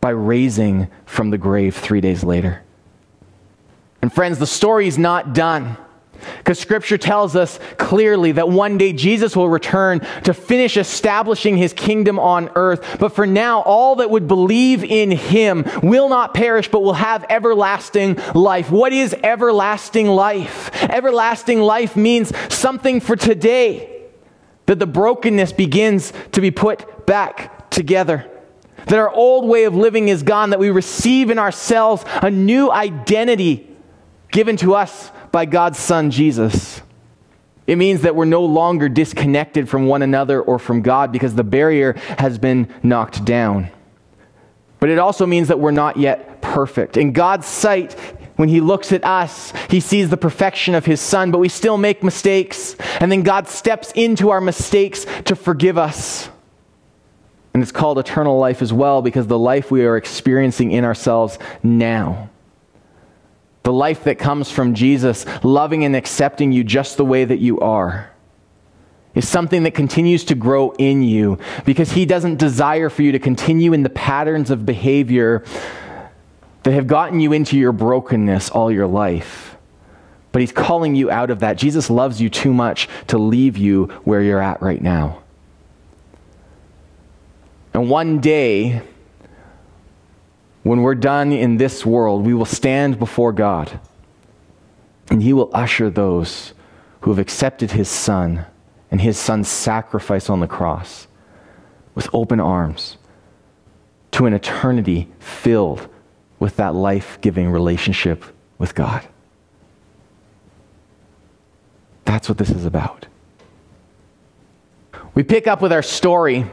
by 0.01 0.11
raising 0.11 0.87
from 1.05 1.29
the 1.29 1.37
grave 1.37 1.75
three 1.75 2.01
days 2.01 2.23
later. 2.23 2.63
And 4.01 4.13
friends, 4.13 4.39
the 4.39 4.47
story's 4.47 4.97
not 4.97 5.33
done. 5.33 5.77
Because 6.39 6.57
scripture 6.57 6.97
tells 6.97 7.35
us 7.35 7.59
clearly 7.77 8.31
that 8.33 8.49
one 8.49 8.77
day 8.77 8.93
Jesus 8.93 9.35
will 9.35 9.49
return 9.49 9.99
to 10.23 10.33
finish 10.33 10.77
establishing 10.77 11.57
his 11.57 11.73
kingdom 11.73 12.17
on 12.17 12.49
earth. 12.55 12.97
But 12.99 13.13
for 13.13 13.27
now, 13.27 13.61
all 13.61 13.97
that 13.97 14.09
would 14.09 14.27
believe 14.27 14.83
in 14.83 15.11
him 15.11 15.65
will 15.83 16.09
not 16.09 16.33
perish, 16.33 16.69
but 16.69 16.81
will 16.81 16.93
have 16.93 17.25
everlasting 17.29 18.15
life. 18.33 18.71
What 18.71 18.93
is 18.93 19.13
everlasting 19.13 20.07
life? 20.07 20.71
Everlasting 20.83 21.59
life 21.59 21.95
means 21.95 22.33
something 22.51 23.01
for 23.01 23.15
today. 23.15 24.07
That 24.65 24.79
the 24.79 24.87
brokenness 24.87 25.53
begins 25.53 26.13
to 26.31 26.41
be 26.41 26.51
put 26.51 27.05
back 27.05 27.69
together. 27.69 28.29
That 28.85 28.97
our 28.97 29.11
old 29.11 29.47
way 29.47 29.65
of 29.65 29.75
living 29.75 30.07
is 30.07 30.23
gone. 30.23 30.51
That 30.51 30.59
we 30.59 30.69
receive 30.69 31.29
in 31.29 31.37
ourselves 31.37 32.05
a 32.21 32.31
new 32.31 32.71
identity 32.71 33.67
given 34.31 34.57
to 34.57 34.75
us 34.75 35.11
by 35.31 35.45
God's 35.45 35.79
Son, 35.79 36.11
Jesus. 36.11 36.81
It 37.67 37.77
means 37.77 38.01
that 38.01 38.15
we're 38.15 38.25
no 38.25 38.43
longer 38.45 38.89
disconnected 38.89 39.69
from 39.69 39.85
one 39.85 40.01
another 40.01 40.41
or 40.41 40.57
from 40.57 40.81
God 40.81 41.11
because 41.11 41.35
the 41.35 41.43
barrier 41.43 41.93
has 42.17 42.39
been 42.39 42.73
knocked 42.81 43.23
down. 43.23 43.69
But 44.79 44.89
it 44.89 44.97
also 44.97 45.27
means 45.27 45.49
that 45.49 45.59
we're 45.59 45.69
not 45.69 45.97
yet 45.97 46.41
perfect. 46.41 46.97
In 46.97 47.13
God's 47.13 47.45
sight, 47.45 47.93
when 48.37 48.49
He 48.49 48.59
looks 48.59 48.91
at 48.91 49.05
us, 49.05 49.53
He 49.69 49.81
sees 49.81 50.09
the 50.09 50.17
perfection 50.17 50.73
of 50.73 50.85
His 50.85 50.99
Son, 50.99 51.29
but 51.29 51.37
we 51.37 51.49
still 51.49 51.77
make 51.77 52.03
mistakes. 52.03 52.75
And 52.99 53.11
then 53.11 53.21
God 53.21 53.47
steps 53.47 53.91
into 53.93 54.31
our 54.31 54.41
mistakes 54.41 55.05
to 55.25 55.35
forgive 55.35 55.77
us. 55.77 56.29
And 57.53 57.61
it's 57.61 57.71
called 57.71 57.99
eternal 57.99 58.39
life 58.39 58.61
as 58.61 58.73
well 58.73 59.03
because 59.03 59.27
the 59.27 59.37
life 59.37 59.69
we 59.69 59.85
are 59.85 59.97
experiencing 59.97 60.71
in 60.71 60.85
ourselves 60.85 61.37
now 61.61 62.29
the 63.63 63.73
life 63.73 64.03
that 64.05 64.17
comes 64.17 64.49
from 64.49 64.73
Jesus, 64.73 65.25
loving 65.43 65.83
and 65.83 65.95
accepting 65.95 66.51
you 66.51 66.63
just 66.63 66.97
the 66.97 67.05
way 67.05 67.25
that 67.25 67.39
you 67.39 67.59
are, 67.59 68.11
is 69.15 69.27
something 69.27 69.63
that 69.63 69.73
continues 69.73 70.23
to 70.25 70.35
grow 70.35 70.71
in 70.71 71.03
you 71.03 71.37
because 71.65 71.91
He 71.91 72.05
doesn't 72.05 72.37
desire 72.37 72.89
for 72.89 73.01
you 73.01 73.11
to 73.11 73.19
continue 73.19 73.73
in 73.73 73.83
the 73.83 73.89
patterns 73.89 74.49
of 74.49 74.65
behavior 74.65 75.43
that 76.63 76.71
have 76.71 76.87
gotten 76.87 77.19
you 77.19 77.33
into 77.33 77.57
your 77.57 77.71
brokenness 77.71 78.49
all 78.49 78.71
your 78.71 78.87
life. 78.87 79.57
But 80.31 80.41
He's 80.41 80.51
calling 80.51 80.95
you 80.95 81.09
out 81.09 81.31
of 81.31 81.39
that. 81.39 81.57
Jesus 81.57 81.89
loves 81.89 82.21
you 82.21 82.29
too 82.29 82.53
much 82.53 82.87
to 83.07 83.17
leave 83.17 83.57
you 83.57 83.85
where 84.03 84.21
you're 84.21 84.41
at 84.41 84.61
right 84.61 84.81
now. 84.81 85.21
And 87.73 87.89
one 87.89 88.19
day, 88.19 88.81
when 90.63 90.81
we're 90.81 90.95
done 90.95 91.31
in 91.31 91.57
this 91.57 91.85
world, 91.85 92.25
we 92.25 92.33
will 92.33 92.45
stand 92.45 92.99
before 92.99 93.31
God 93.31 93.79
and 95.09 95.23
He 95.23 95.33
will 95.33 95.49
usher 95.53 95.89
those 95.89 96.53
who 97.01 97.11
have 97.11 97.19
accepted 97.19 97.71
His 97.71 97.89
Son 97.89 98.45
and 98.91 99.01
His 99.01 99.17
Son's 99.17 99.47
sacrifice 99.47 100.29
on 100.29 100.39
the 100.39 100.47
cross 100.47 101.07
with 101.95 102.09
open 102.13 102.39
arms 102.39 102.97
to 104.11 104.25
an 104.25 104.33
eternity 104.33 105.07
filled 105.19 105.87
with 106.39 106.55
that 106.57 106.73
life 106.73 107.19
giving 107.21 107.49
relationship 107.49 108.23
with 108.57 108.75
God. 108.75 109.07
That's 112.05 112.27
what 112.27 112.37
this 112.37 112.49
is 112.49 112.65
about. 112.65 113.05
We 115.13 115.23
pick 115.23 115.47
up 115.47 115.61
with 115.61 115.71
our 115.71 115.81
story 115.81 116.45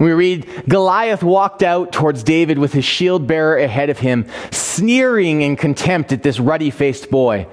we 0.00 0.12
read 0.12 0.46
Goliath 0.66 1.22
walked 1.22 1.62
out 1.62 1.92
towards 1.92 2.24
David 2.24 2.58
with 2.58 2.72
his 2.72 2.84
shield 2.84 3.26
bearer 3.26 3.58
ahead 3.58 3.90
of 3.90 3.98
him, 3.98 4.26
sneering 4.50 5.42
in 5.42 5.56
contempt 5.56 6.10
at 6.10 6.22
this 6.22 6.40
ruddy 6.40 6.70
faced 6.70 7.10
boy. 7.10 7.46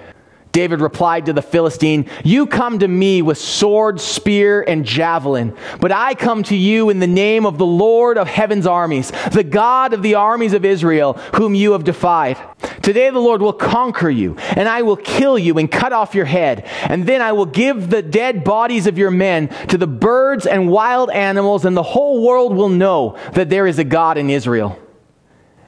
David 0.58 0.82
replied 0.82 1.28
to 1.28 1.34
the 1.34 1.43
Philistine, 1.43 2.10
You 2.24 2.48
come 2.48 2.80
to 2.80 2.88
me 2.88 3.22
with 3.22 3.38
sword, 3.38 4.02
spear, 4.02 4.63
and 4.63 4.84
javelin, 4.84 5.56
but 5.80 5.91
I 5.91 6.15
come 6.15 6.41
to 6.46 6.56
you 6.56 6.89
in 6.89 6.98
the 6.98 7.06
name 7.06 7.46
of 7.46 7.60
the 7.60 7.65
Lord 7.67 8.17
of 8.17 8.28
heaven's 8.28 8.65
armies, 8.65 9.12
the 9.32 9.43
God 9.43 9.93
of 9.93 10.02
the 10.02 10.15
armies 10.15 10.54
of 10.54 10.65
Israel, 10.65 11.13
whom 11.36 11.54
you 11.54 11.74
have 11.74 11.84
defied. 11.84 12.39
Today 12.82 13.12
the 13.12 13.20
Lord 13.20 13.39
will 13.39 13.54
conquer 13.54 14.10
you, 14.10 14.36
and 14.56 14.67
I 14.67 14.82
will 14.82 14.96
kill 14.96 15.38
you 15.38 15.60
and 15.60 15.72
cut 15.72 15.93
off 15.93 16.15
your 16.15 16.26
head, 16.26 16.65
and 16.89 17.06
then 17.06 17.22
I 17.22 17.34
will 17.34 17.46
give 17.46 17.91
the 17.91 18.02
dead 18.02 18.43
bodies 18.43 18.88
of 18.88 18.98
your 18.98 19.12
men 19.12 19.50
to 19.67 19.78
the 19.78 19.86
birds 19.86 20.48
and 20.48 20.72
wild 20.72 21.12
animals, 21.12 21.65
and 21.65 21.78
the 21.78 21.84
whole 21.84 22.26
world 22.26 22.56
will 22.56 22.70
know 22.70 23.15
that 23.34 23.52
there 23.52 23.67
is 23.67 23.78
a 23.78 23.84
God 23.84 24.17
in 24.17 24.32
Israel. 24.32 24.80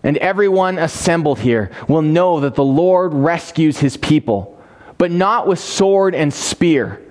And 0.01 0.17
everyone 0.17 0.79
assembled 0.79 1.41
here 1.41 1.69
will 1.87 2.01
know 2.01 2.39
that 2.39 2.55
the 2.55 2.63
Lord 2.63 3.13
rescues 3.13 3.77
his 3.77 3.95
people 3.95 4.55
but 4.99 5.09
not 5.09 5.47
with 5.47 5.57
sword 5.57 6.13
and 6.13 6.31
spear. 6.31 7.01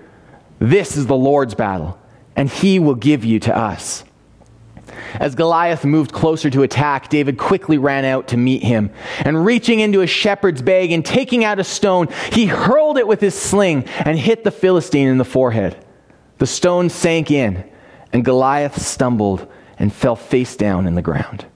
This 0.61 0.97
is 0.97 1.07
the 1.07 1.17
Lord's 1.17 1.57
battle, 1.57 1.99
and 2.37 2.49
he 2.49 2.79
will 2.79 2.95
give 2.95 3.25
you 3.25 3.41
to 3.41 3.57
us. 3.57 4.05
As 5.15 5.35
Goliath 5.35 5.85
moved 5.85 6.13
closer 6.13 6.51
to 6.51 6.63
attack, 6.63 7.09
David 7.09 7.39
quickly 7.39 7.79
ran 7.79 8.05
out 8.05 8.29
to 8.29 8.37
meet 8.37 8.63
him. 8.63 8.91
And 9.21 9.45
reaching 9.45 9.81
into 9.81 10.01
his 10.01 10.11
shepherd's 10.11 10.63
bag 10.63 10.93
and 10.93 11.05
taking 11.05 11.45
out 11.45 11.59
a 11.59 11.65
stone, 11.65 12.09
he 12.33 12.47
hurled 12.47 12.99
it 12.99 13.09
with 13.09 13.21
his 13.21 13.35
sling 13.35 13.85
and 14.05 14.19
hit 14.19 14.45
the 14.45 14.51
Philistine 14.51 15.09
in 15.09 15.19
the 15.19 15.25
forehead. 15.25 15.85
The 16.39 16.47
stone 16.47 16.91
sank 16.91 17.31
in, 17.31 17.69
and 18.13 18.25
Goliath 18.25 18.81
stumbled 18.81 19.51
and 19.79 19.93
fell 19.93 20.17
face 20.17 20.57
down 20.57 20.87
in 20.87 20.95
the 20.95 21.03
ground. 21.03 21.47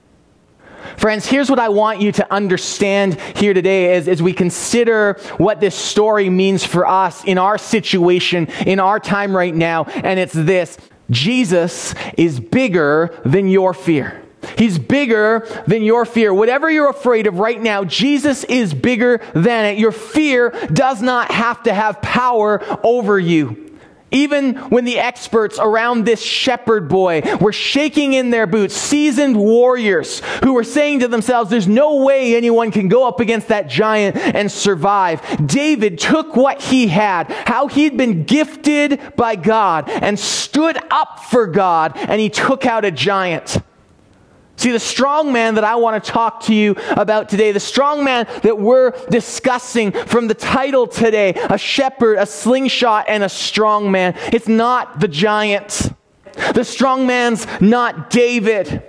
Friends, 0.97 1.27
here's 1.27 1.51
what 1.51 1.59
I 1.59 1.69
want 1.69 2.01
you 2.01 2.13
to 2.13 2.33
understand 2.33 3.21
here 3.37 3.55
today 3.55 3.95
as, 3.95 4.09
as 4.09 4.23
we 4.23 4.33
consider 4.33 5.15
what 5.37 5.61
this 5.61 5.75
story 5.75 6.31
means 6.31 6.65
for 6.65 6.87
us 6.87 7.25
in 7.25 7.39
our 7.39 7.59
situation, 7.59 8.47
in 8.67 8.81
our 8.81 9.01
time 9.01 9.35
right 9.37 9.55
now. 9.55 9.85
And 9.85 10.19
it's 10.19 10.33
this 10.33 10.79
Jesus 11.11 11.95
is 12.17 12.41
bigger 12.41 13.19
than 13.25 13.49
your 13.49 13.75
fear. 13.75 14.23
He's 14.59 14.79
bigger 14.79 15.47
than 15.67 15.83
your 15.83 16.05
fear. 16.05 16.35
Whatever 16.35 16.71
you're 16.71 16.91
afraid 16.91 17.27
of 17.27 17.39
right 17.39 17.61
now, 17.61 17.85
Jesus 17.85 18.45
is 18.45 18.75
bigger 18.75 19.21
than 19.35 19.67
it. 19.67 19.79
Your 19.79 19.93
fear 19.93 20.51
does 20.73 21.01
not 21.01 21.31
have 21.31 21.63
to 21.65 21.75
have 21.75 22.03
power 22.03 22.61
over 22.85 23.19
you. 23.21 23.72
Even 24.13 24.55
when 24.71 24.85
the 24.85 24.99
experts 24.99 25.59
around 25.59 26.05
this 26.05 26.23
shepherd 26.23 26.89
boy 26.89 27.23
were 27.41 27.53
shaking 27.53 28.13
in 28.13 28.31
their 28.31 28.47
boots, 28.47 28.75
seasoned 28.75 29.37
warriors 29.37 30.21
who 30.45 30.53
were 30.53 30.65
saying 30.65 31.01
to 31.01 31.09
themselves, 31.09 31.51
there's 31.51 31.67
no 31.67 32.05
way 32.05 32.37
anyone 32.37 32.71
can 32.71 32.89
go 32.89 33.09
up 33.09 33.21
against 33.21 33.49
that 33.49 33.69
giant 33.69 34.17
and 34.17 34.51
survive. 34.51 35.23
David 35.47 35.99
took 35.99 36.37
what 36.37 36.61
he 36.63 36.89
had, 36.89 37.31
how 37.47 37.67
he'd 37.67 37.97
been 37.97 38.25
gifted 38.25 39.01
by 39.17 39.37
God, 39.37 39.89
and 39.89 40.19
stood 40.19 40.79
up 40.91 41.21
for 41.21 41.47
God, 41.47 41.97
and 41.97 42.21
he 42.21 42.29
took 42.29 42.67
out 42.67 42.85
a 42.85 42.91
giant. 42.91 43.59
See, 44.57 44.71
the 44.71 44.79
strong 44.79 45.33
man 45.33 45.55
that 45.57 45.65
I 45.65 45.77
want 45.77 46.03
to 46.03 46.11
talk 46.11 46.43
to 46.43 46.55
you 46.55 46.77
about 46.91 47.29
today, 47.29 47.53
the 47.53 47.61
strong 47.61 48.05
man 48.05 48.27
that 48.43 48.59
we're 48.59 48.91
discussing 49.09 49.93
from 49.93 50.29
the 50.29 50.35
title 50.35 50.87
today, 50.87 51.35
a 51.35 51.59
shepherd, 51.59 52.19
a 52.19 52.27
slingshot, 52.27 53.07
and 53.09 53.25
a 53.25 53.29
strong 53.29 53.91
man, 53.91 54.15
it's 54.33 54.49
not 54.49 55.01
the 55.01 55.09
giant. 55.09 55.93
The 56.55 56.65
strong 56.65 57.07
man's 57.07 57.47
not 57.61 58.11
David. 58.11 58.83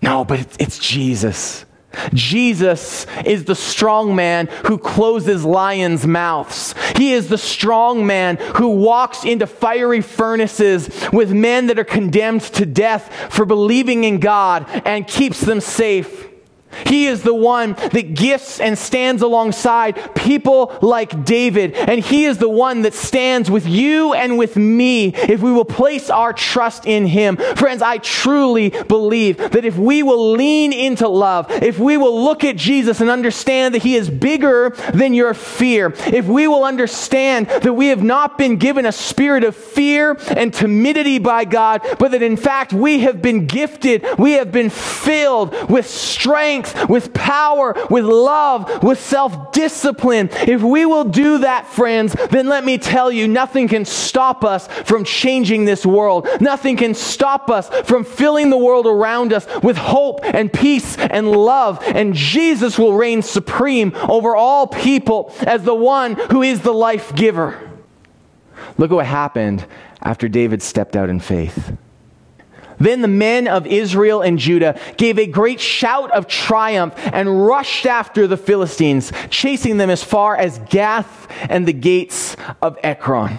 No, 0.00 0.24
but 0.24 0.40
it's, 0.40 0.56
it's 0.58 0.78
Jesus. 0.78 1.64
Jesus 2.12 3.06
is 3.24 3.44
the 3.44 3.54
strong 3.54 4.14
man 4.14 4.46
who 4.66 4.78
closes 4.78 5.44
lions' 5.44 6.06
mouths. 6.06 6.74
He 6.96 7.12
is 7.12 7.28
the 7.28 7.38
strong 7.38 8.06
man 8.06 8.36
who 8.36 8.68
walks 8.68 9.24
into 9.24 9.46
fiery 9.46 10.00
furnaces 10.00 10.90
with 11.12 11.32
men 11.32 11.66
that 11.68 11.78
are 11.78 11.84
condemned 11.84 12.42
to 12.42 12.66
death 12.66 13.32
for 13.32 13.44
believing 13.44 14.04
in 14.04 14.18
God 14.20 14.66
and 14.84 15.06
keeps 15.06 15.40
them 15.40 15.60
safe. 15.60 16.31
He 16.86 17.06
is 17.06 17.22
the 17.22 17.34
one 17.34 17.72
that 17.92 18.14
gifts 18.14 18.60
and 18.60 18.76
stands 18.78 19.22
alongside 19.22 20.14
people 20.14 20.76
like 20.82 21.24
David. 21.24 21.74
And 21.74 22.00
he 22.00 22.24
is 22.24 22.38
the 22.38 22.48
one 22.48 22.82
that 22.82 22.94
stands 22.94 23.50
with 23.50 23.66
you 23.66 24.14
and 24.14 24.38
with 24.38 24.56
me 24.56 25.14
if 25.14 25.40
we 25.40 25.52
will 25.52 25.64
place 25.64 26.10
our 26.10 26.32
trust 26.32 26.86
in 26.86 27.06
him. 27.06 27.36
Friends, 27.36 27.82
I 27.82 27.98
truly 27.98 28.70
believe 28.70 29.38
that 29.38 29.64
if 29.64 29.76
we 29.76 30.02
will 30.02 30.32
lean 30.32 30.72
into 30.72 31.08
love, 31.08 31.50
if 31.50 31.78
we 31.78 31.96
will 31.96 32.24
look 32.24 32.44
at 32.44 32.56
Jesus 32.56 33.00
and 33.00 33.10
understand 33.10 33.74
that 33.74 33.82
he 33.82 33.96
is 33.96 34.10
bigger 34.10 34.70
than 34.92 35.14
your 35.14 35.34
fear, 35.34 35.92
if 36.06 36.26
we 36.26 36.48
will 36.48 36.64
understand 36.64 37.48
that 37.48 37.72
we 37.72 37.88
have 37.88 38.02
not 38.02 38.38
been 38.38 38.56
given 38.56 38.86
a 38.86 38.92
spirit 38.92 39.44
of 39.44 39.56
fear 39.56 40.16
and 40.28 40.52
timidity 40.52 41.18
by 41.18 41.44
God, 41.44 41.82
but 41.98 42.12
that 42.12 42.22
in 42.22 42.36
fact 42.36 42.72
we 42.72 43.00
have 43.00 43.20
been 43.20 43.46
gifted, 43.46 44.06
we 44.18 44.32
have 44.32 44.52
been 44.52 44.70
filled 44.70 45.70
with 45.70 45.86
strength 45.86 46.61
strength, 46.66 46.88
with 46.88 47.14
power, 47.14 47.74
with 47.90 48.04
love, 48.04 48.82
with 48.82 49.00
self 49.00 49.52
discipline. 49.52 50.28
If 50.32 50.62
we 50.62 50.86
will 50.86 51.04
do 51.04 51.38
that, 51.38 51.66
friends, 51.66 52.14
then 52.30 52.48
let 52.48 52.64
me 52.64 52.78
tell 52.78 53.10
you, 53.10 53.28
nothing 53.28 53.68
can 53.68 53.84
stop 53.84 54.44
us 54.44 54.66
from 54.84 55.04
changing 55.04 55.64
this 55.64 55.84
world. 55.84 56.28
Nothing 56.40 56.76
can 56.76 56.94
stop 56.94 57.50
us 57.50 57.68
from 57.84 58.04
filling 58.04 58.50
the 58.50 58.58
world 58.58 58.86
around 58.86 59.32
us 59.32 59.46
with 59.62 59.76
hope 59.76 60.20
and 60.24 60.52
peace 60.52 60.96
and 60.98 61.30
love. 61.30 61.82
And 61.82 62.14
Jesus 62.14 62.78
will 62.78 62.94
reign 62.94 63.22
supreme 63.22 63.92
over 64.08 64.34
all 64.36 64.66
people 64.66 65.34
as 65.40 65.62
the 65.64 65.74
one 65.74 66.14
who 66.30 66.42
is 66.42 66.60
the 66.60 66.72
life 66.72 67.14
giver. 67.14 67.70
Look 68.78 68.90
at 68.90 68.94
what 68.94 69.06
happened 69.06 69.66
after 70.00 70.28
David 70.28 70.62
stepped 70.62 70.96
out 70.96 71.08
in 71.08 71.20
faith. 71.20 71.76
Then 72.82 73.00
the 73.00 73.08
men 73.08 73.46
of 73.46 73.64
Israel 73.64 74.22
and 74.22 74.38
Judah 74.38 74.78
gave 74.96 75.16
a 75.16 75.26
great 75.26 75.60
shout 75.60 76.10
of 76.10 76.26
triumph 76.26 76.94
and 76.96 77.46
rushed 77.46 77.86
after 77.86 78.26
the 78.26 78.36
Philistines, 78.36 79.12
chasing 79.30 79.76
them 79.76 79.88
as 79.88 80.02
far 80.02 80.36
as 80.36 80.58
Gath 80.68 81.28
and 81.48 81.64
the 81.66 81.72
gates 81.72 82.36
of 82.60 82.76
Ekron. 82.82 83.38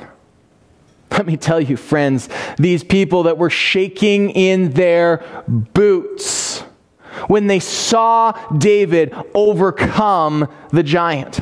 Let 1.12 1.26
me 1.26 1.36
tell 1.36 1.60
you, 1.60 1.76
friends, 1.76 2.30
these 2.58 2.86
people 2.86 3.24
that 3.24 3.38
were 3.38 3.50
shaking 3.50 4.30
in 4.30 4.72
their 4.72 5.22
boots 5.48 6.62
when 7.28 7.48
they 7.48 7.60
saw 7.60 8.32
David 8.58 9.14
overcome 9.34 10.48
the 10.72 10.84
giant. 10.84 11.42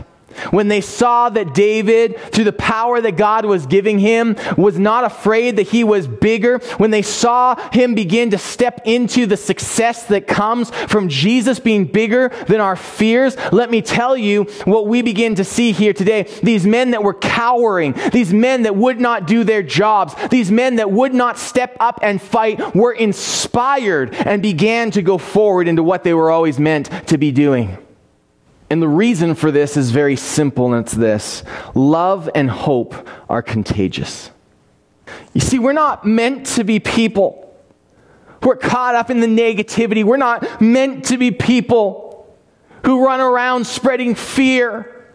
When 0.51 0.67
they 0.67 0.81
saw 0.81 1.29
that 1.29 1.53
David, 1.53 2.17
through 2.31 2.45
the 2.45 2.53
power 2.53 3.01
that 3.01 3.17
God 3.17 3.45
was 3.45 3.65
giving 3.65 3.99
him, 3.99 4.35
was 4.57 4.77
not 4.79 5.03
afraid 5.03 5.57
that 5.57 5.67
he 5.67 5.83
was 5.83 6.07
bigger, 6.07 6.59
when 6.77 6.91
they 6.91 7.01
saw 7.01 7.55
him 7.71 7.95
begin 7.95 8.31
to 8.31 8.37
step 8.37 8.81
into 8.85 9.25
the 9.25 9.37
success 9.37 10.05
that 10.05 10.27
comes 10.27 10.69
from 10.71 11.09
Jesus 11.09 11.59
being 11.59 11.85
bigger 11.85 12.29
than 12.47 12.61
our 12.61 12.75
fears, 12.75 13.35
let 13.51 13.69
me 13.69 13.81
tell 13.81 14.17
you 14.17 14.43
what 14.65 14.87
we 14.87 15.01
begin 15.01 15.35
to 15.35 15.43
see 15.43 15.71
here 15.71 15.93
today. 15.93 16.23
These 16.43 16.65
men 16.65 16.91
that 16.91 17.03
were 17.03 17.13
cowering, 17.13 17.95
these 18.11 18.33
men 18.33 18.63
that 18.63 18.75
would 18.75 18.99
not 18.99 19.27
do 19.27 19.43
their 19.43 19.63
jobs, 19.63 20.15
these 20.29 20.51
men 20.51 20.77
that 20.77 20.91
would 20.91 21.13
not 21.13 21.37
step 21.37 21.75
up 21.79 21.99
and 22.01 22.21
fight 22.21 22.75
were 22.75 22.93
inspired 22.93 24.13
and 24.13 24.41
began 24.41 24.91
to 24.91 25.01
go 25.01 25.17
forward 25.17 25.67
into 25.67 25.83
what 25.83 26.03
they 26.03 26.13
were 26.13 26.31
always 26.31 26.59
meant 26.59 26.89
to 27.07 27.17
be 27.17 27.31
doing. 27.31 27.77
And 28.71 28.81
the 28.81 28.87
reason 28.87 29.35
for 29.35 29.51
this 29.51 29.75
is 29.75 29.91
very 29.91 30.15
simple, 30.15 30.73
and 30.73 30.85
it's 30.85 30.93
this 30.93 31.43
love 31.75 32.29
and 32.33 32.49
hope 32.49 33.05
are 33.29 33.41
contagious. 33.41 34.31
You 35.33 35.41
see, 35.41 35.59
we're 35.59 35.73
not 35.73 36.05
meant 36.05 36.45
to 36.55 36.63
be 36.63 36.79
people 36.79 37.53
who 38.41 38.49
are 38.49 38.55
caught 38.55 38.95
up 38.95 39.09
in 39.09 39.19
the 39.19 39.27
negativity. 39.27 40.05
We're 40.05 40.15
not 40.15 40.61
meant 40.61 41.03
to 41.07 41.17
be 41.17 41.31
people 41.31 42.33
who 42.85 43.05
run 43.05 43.19
around 43.19 43.67
spreading 43.67 44.15
fear, 44.15 45.05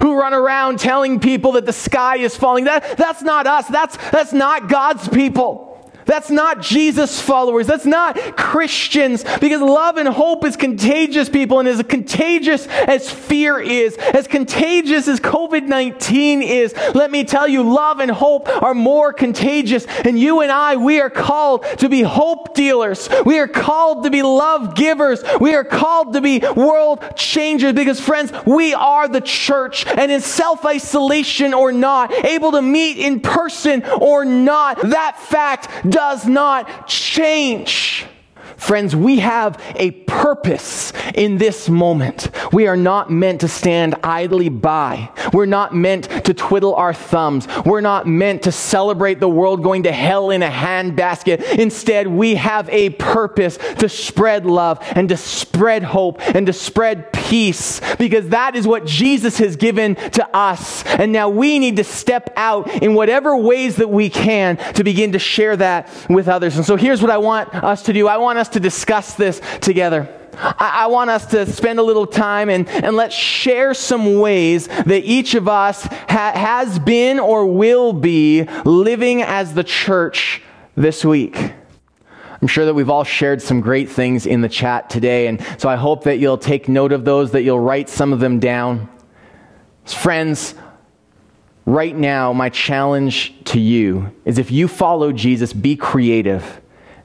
who 0.00 0.14
run 0.14 0.32
around 0.32 0.78
telling 0.78 1.18
people 1.18 1.50
that 1.52 1.66
the 1.66 1.72
sky 1.72 2.18
is 2.18 2.36
falling. 2.36 2.66
That, 2.66 2.96
that's 2.96 3.22
not 3.22 3.48
us. 3.48 3.66
That's, 3.66 3.96
that's 4.12 4.32
not 4.32 4.68
God's 4.68 5.08
people. 5.08 5.71
That's 6.06 6.30
not 6.30 6.62
Jesus 6.62 7.20
followers. 7.20 7.66
That's 7.66 7.86
not 7.86 8.36
Christians 8.36 9.24
because 9.40 9.60
love 9.60 9.96
and 9.96 10.08
hope 10.08 10.44
is 10.44 10.56
contagious, 10.56 11.28
people, 11.28 11.58
and 11.60 11.68
as 11.68 11.82
contagious 11.82 12.66
as 12.66 13.10
fear 13.10 13.60
is, 13.60 13.96
as 13.96 14.26
contagious 14.26 15.08
as 15.08 15.20
COVID 15.20 15.66
19 15.66 16.42
is, 16.42 16.74
let 16.94 17.10
me 17.10 17.24
tell 17.24 17.48
you, 17.48 17.62
love 17.62 18.00
and 18.00 18.10
hope 18.10 18.48
are 18.62 18.74
more 18.74 19.12
contagious. 19.12 19.86
And 20.04 20.18
you 20.18 20.40
and 20.40 20.50
I, 20.50 20.76
we 20.76 21.00
are 21.00 21.10
called 21.10 21.64
to 21.78 21.88
be 21.88 22.02
hope 22.02 22.54
dealers. 22.54 23.08
We 23.24 23.38
are 23.38 23.48
called 23.48 24.04
to 24.04 24.10
be 24.10 24.22
love 24.22 24.74
givers. 24.74 25.22
We 25.40 25.54
are 25.54 25.64
called 25.64 26.14
to 26.14 26.20
be 26.20 26.40
world 26.56 27.16
changers 27.16 27.72
because, 27.72 28.00
friends, 28.00 28.32
we 28.46 28.74
are 28.74 29.08
the 29.08 29.20
church. 29.20 29.86
And 29.86 30.10
in 30.10 30.20
self 30.20 30.64
isolation 30.64 31.54
or 31.54 31.72
not, 31.72 32.12
able 32.24 32.52
to 32.52 32.62
meet 32.62 32.98
in 32.98 33.20
person 33.20 33.84
or 33.84 34.24
not, 34.24 34.80
that 34.80 35.18
fact 35.18 35.90
does 35.92 36.26
not 36.26 36.88
change. 36.88 38.06
Friends, 38.56 38.94
we 38.94 39.20
have 39.20 39.60
a 39.76 39.90
purpose 39.90 40.92
in 41.14 41.38
this 41.38 41.68
moment. 41.68 42.30
We 42.52 42.66
are 42.66 42.76
not 42.76 43.10
meant 43.10 43.40
to 43.40 43.48
stand 43.48 43.96
idly 44.02 44.48
by. 44.48 45.10
We're 45.32 45.46
not 45.46 45.74
meant 45.74 46.04
to 46.24 46.34
twiddle 46.34 46.74
our 46.74 46.94
thumbs. 46.94 47.48
We're 47.64 47.80
not 47.80 48.06
meant 48.06 48.42
to 48.42 48.52
celebrate 48.52 49.20
the 49.20 49.28
world 49.28 49.62
going 49.62 49.84
to 49.84 49.92
hell 49.92 50.30
in 50.30 50.42
a 50.42 50.48
handbasket. 50.48 51.58
Instead, 51.58 52.06
we 52.06 52.34
have 52.36 52.68
a 52.68 52.90
purpose 52.90 53.58
to 53.78 53.88
spread 53.88 54.46
love 54.46 54.78
and 54.94 55.08
to 55.08 55.16
spread 55.16 55.82
hope 55.82 56.20
and 56.20 56.46
to 56.46 56.52
spread 56.52 57.12
peace 57.12 57.80
because 57.98 58.28
that 58.28 58.54
is 58.54 58.66
what 58.66 58.84
Jesus 58.84 59.38
has 59.38 59.56
given 59.56 59.94
to 59.94 60.36
us. 60.36 60.84
And 60.84 61.12
now 61.12 61.28
we 61.28 61.58
need 61.58 61.76
to 61.76 61.84
step 61.84 62.32
out 62.36 62.82
in 62.82 62.94
whatever 62.94 63.36
ways 63.36 63.76
that 63.76 63.88
we 63.88 64.10
can 64.10 64.56
to 64.74 64.84
begin 64.84 65.12
to 65.12 65.18
share 65.18 65.56
that 65.56 65.90
with 66.08 66.28
others. 66.28 66.56
And 66.56 66.66
so 66.66 66.76
here's 66.76 67.00
what 67.00 67.10
I 67.10 67.18
want 67.18 67.54
us 67.54 67.82
to 67.84 67.92
do. 67.92 68.08
I 68.08 68.18
want 68.18 68.38
us 68.38 68.41
to 68.50 68.60
discuss 68.60 69.14
this 69.14 69.40
together. 69.60 70.08
I, 70.34 70.84
I, 70.84 70.86
want 70.86 71.10
us 71.10 71.26
to 71.26 71.44
spend 71.44 71.78
a 71.78 71.82
little 71.82 72.06
time 72.06 72.48
and, 72.48 72.68
and 72.68 72.96
let's 72.96 73.14
share 73.14 73.74
some 73.74 74.18
ways 74.18 74.66
that 74.66 75.04
each 75.04 75.34
of 75.34 75.46
us 75.46 75.84
ha- 75.84 76.32
has 76.34 76.78
been 76.78 77.20
or 77.20 77.46
will 77.46 77.92
be 77.92 78.44
living 78.64 79.22
as 79.22 79.52
the 79.52 79.64
church 79.64 80.42
this 80.74 81.04
week. 81.04 81.36
I'm 82.40 82.48
sure 82.48 82.64
that 82.64 82.74
we've 82.74 82.90
all 82.90 83.04
shared 83.04 83.40
some 83.40 83.60
great 83.60 83.88
things 83.88 84.26
in 84.26 84.40
the 84.40 84.48
chat 84.48 84.90
today, 84.90 85.28
and 85.28 85.40
so 85.58 85.68
I 85.68 85.76
hope 85.76 86.04
that 86.04 86.18
you'll 86.18 86.38
take 86.38 86.68
note 86.68 86.90
of 86.90 87.04
those, 87.04 87.30
that 87.32 87.42
you'll 87.42 87.60
write 87.60 87.88
some 87.88 88.12
of 88.12 88.18
them 88.18 88.40
down. 88.40 88.88
Friends, 89.84 90.56
right 91.66 91.94
now, 91.94 92.32
my 92.32 92.48
challenge 92.48 93.32
to 93.44 93.60
you 93.60 94.12
is 94.24 94.38
if 94.38 94.50
you 94.50 94.66
follow 94.66 95.12
Jesus, 95.12 95.52
be 95.52 95.76
creative. 95.76 96.61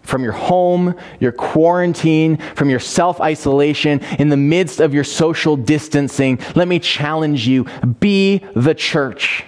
From 0.08 0.24
your 0.24 0.32
home, 0.32 0.96
your 1.20 1.34
quarantine, 1.34 2.38
from 2.56 2.70
your 2.70 2.80
self 2.80 3.20
isolation, 3.20 4.00
in 4.17 4.30
the 4.30 4.38
midst 4.38 4.80
of 4.80 4.93
your 4.93 5.04
social 5.04 5.58
distancing, 5.58 6.39
let 6.56 6.70
me 6.70 6.80
challenge 6.80 7.46
you 7.46 7.65
be 8.00 8.38
the 8.56 8.74
church. 8.74 9.43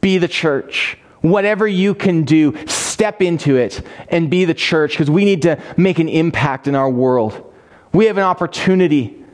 Be 0.00 0.18
the 0.18 0.28
church. 0.28 0.96
Whatever 1.22 1.66
you 1.66 1.92
can 1.92 2.22
do, 2.22 2.56
step 2.68 3.20
into 3.20 3.56
it 3.56 3.84
and 4.08 4.30
be 4.30 4.44
the 4.44 4.54
church 4.54 4.92
because 4.92 5.10
we 5.10 5.24
need 5.24 5.42
to 5.42 5.60
make 5.76 5.98
an 5.98 6.08
impact 6.08 6.68
in 6.68 6.76
our 6.76 6.88
world. 6.88 7.52
We 7.92 8.04
have 8.04 8.16
an 8.16 8.22
opportunity 8.22 9.24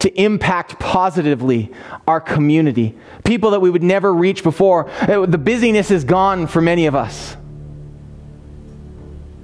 to 0.00 0.12
impact 0.20 0.80
positively 0.80 1.70
our 2.08 2.20
community. 2.20 2.98
People 3.24 3.52
that 3.52 3.60
we 3.60 3.70
would 3.70 3.84
never 3.84 4.12
reach 4.12 4.42
before. 4.42 4.90
Uh, 4.90 5.24
the 5.24 5.38
busyness 5.38 5.92
is 5.92 6.02
gone 6.02 6.48
for 6.48 6.60
many 6.60 6.86
of 6.86 6.96
us. 6.96 7.36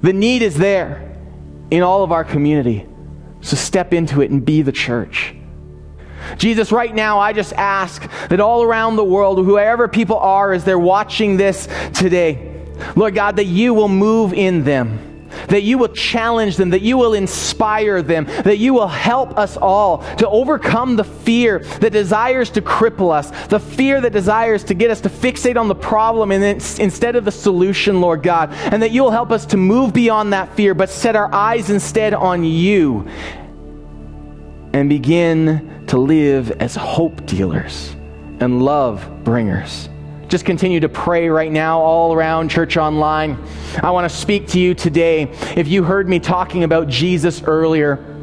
The 0.02 0.12
need 0.12 0.42
is 0.42 0.56
there 0.56 1.16
in 1.70 1.82
all 1.82 2.04
of 2.04 2.12
our 2.12 2.24
community. 2.24 2.86
So 3.40 3.56
step 3.56 3.92
into 3.92 4.22
it 4.22 4.30
and 4.30 4.44
be 4.44 4.62
the 4.62 4.72
church. 4.72 5.34
Jesus, 6.36 6.72
right 6.72 6.94
now, 6.94 7.18
I 7.18 7.32
just 7.32 7.52
ask 7.52 8.08
that 8.28 8.40
all 8.40 8.62
around 8.62 8.96
the 8.96 9.04
world, 9.04 9.44
whoever 9.44 9.86
people 9.86 10.18
are 10.18 10.52
as 10.52 10.64
they're 10.64 10.78
watching 10.78 11.36
this 11.36 11.68
today, 11.94 12.64
Lord 12.96 13.14
God, 13.14 13.36
that 13.36 13.44
you 13.44 13.74
will 13.74 13.88
move 13.88 14.32
in 14.32 14.64
them 14.64 15.15
that 15.48 15.62
you 15.62 15.78
will 15.78 15.88
challenge 15.88 16.56
them, 16.56 16.70
that 16.70 16.82
you 16.82 16.96
will 16.96 17.14
inspire 17.14 18.02
them, 18.02 18.24
that 18.44 18.58
you 18.58 18.74
will 18.74 18.88
help 18.88 19.36
us 19.38 19.56
all 19.56 19.98
to 20.16 20.28
overcome 20.28 20.96
the 20.96 21.04
fear 21.04 21.60
that 21.80 21.92
desires 21.92 22.50
to 22.50 22.62
cripple 22.62 23.12
us, 23.12 23.30
the 23.48 23.60
fear 23.60 24.00
that 24.00 24.12
desires 24.12 24.64
to 24.64 24.74
get 24.74 24.90
us 24.90 25.00
to 25.00 25.08
fixate 25.08 25.56
on 25.56 25.68
the 25.68 25.74
problem 25.74 26.32
instead 26.32 27.16
of 27.16 27.24
the 27.24 27.32
solution, 27.32 28.00
Lord 28.00 28.22
God, 28.22 28.52
and 28.52 28.82
that 28.82 28.90
you 28.90 29.02
will 29.02 29.10
help 29.10 29.30
us 29.30 29.46
to 29.46 29.56
move 29.56 29.92
beyond 29.92 30.32
that 30.32 30.54
fear, 30.56 30.74
but 30.74 30.90
set 30.90 31.16
our 31.16 31.32
eyes 31.32 31.70
instead 31.70 32.14
on 32.14 32.44
you 32.44 33.08
and 34.72 34.88
begin 34.88 35.84
to 35.86 35.98
live 35.98 36.50
as 36.52 36.74
hope 36.74 37.24
dealers 37.26 37.94
and 38.40 38.62
love 38.62 39.08
bringers 39.24 39.88
just 40.28 40.44
continue 40.44 40.80
to 40.80 40.88
pray 40.88 41.28
right 41.28 41.52
now 41.52 41.80
all 41.80 42.12
around 42.12 42.48
Church 42.50 42.76
Online. 42.76 43.38
I 43.80 43.90
want 43.92 44.10
to 44.10 44.16
speak 44.16 44.48
to 44.48 44.58
you 44.58 44.74
today. 44.74 45.30
If 45.56 45.68
you 45.68 45.84
heard 45.84 46.08
me 46.08 46.18
talking 46.18 46.64
about 46.64 46.88
Jesus 46.88 47.42
earlier, 47.44 48.15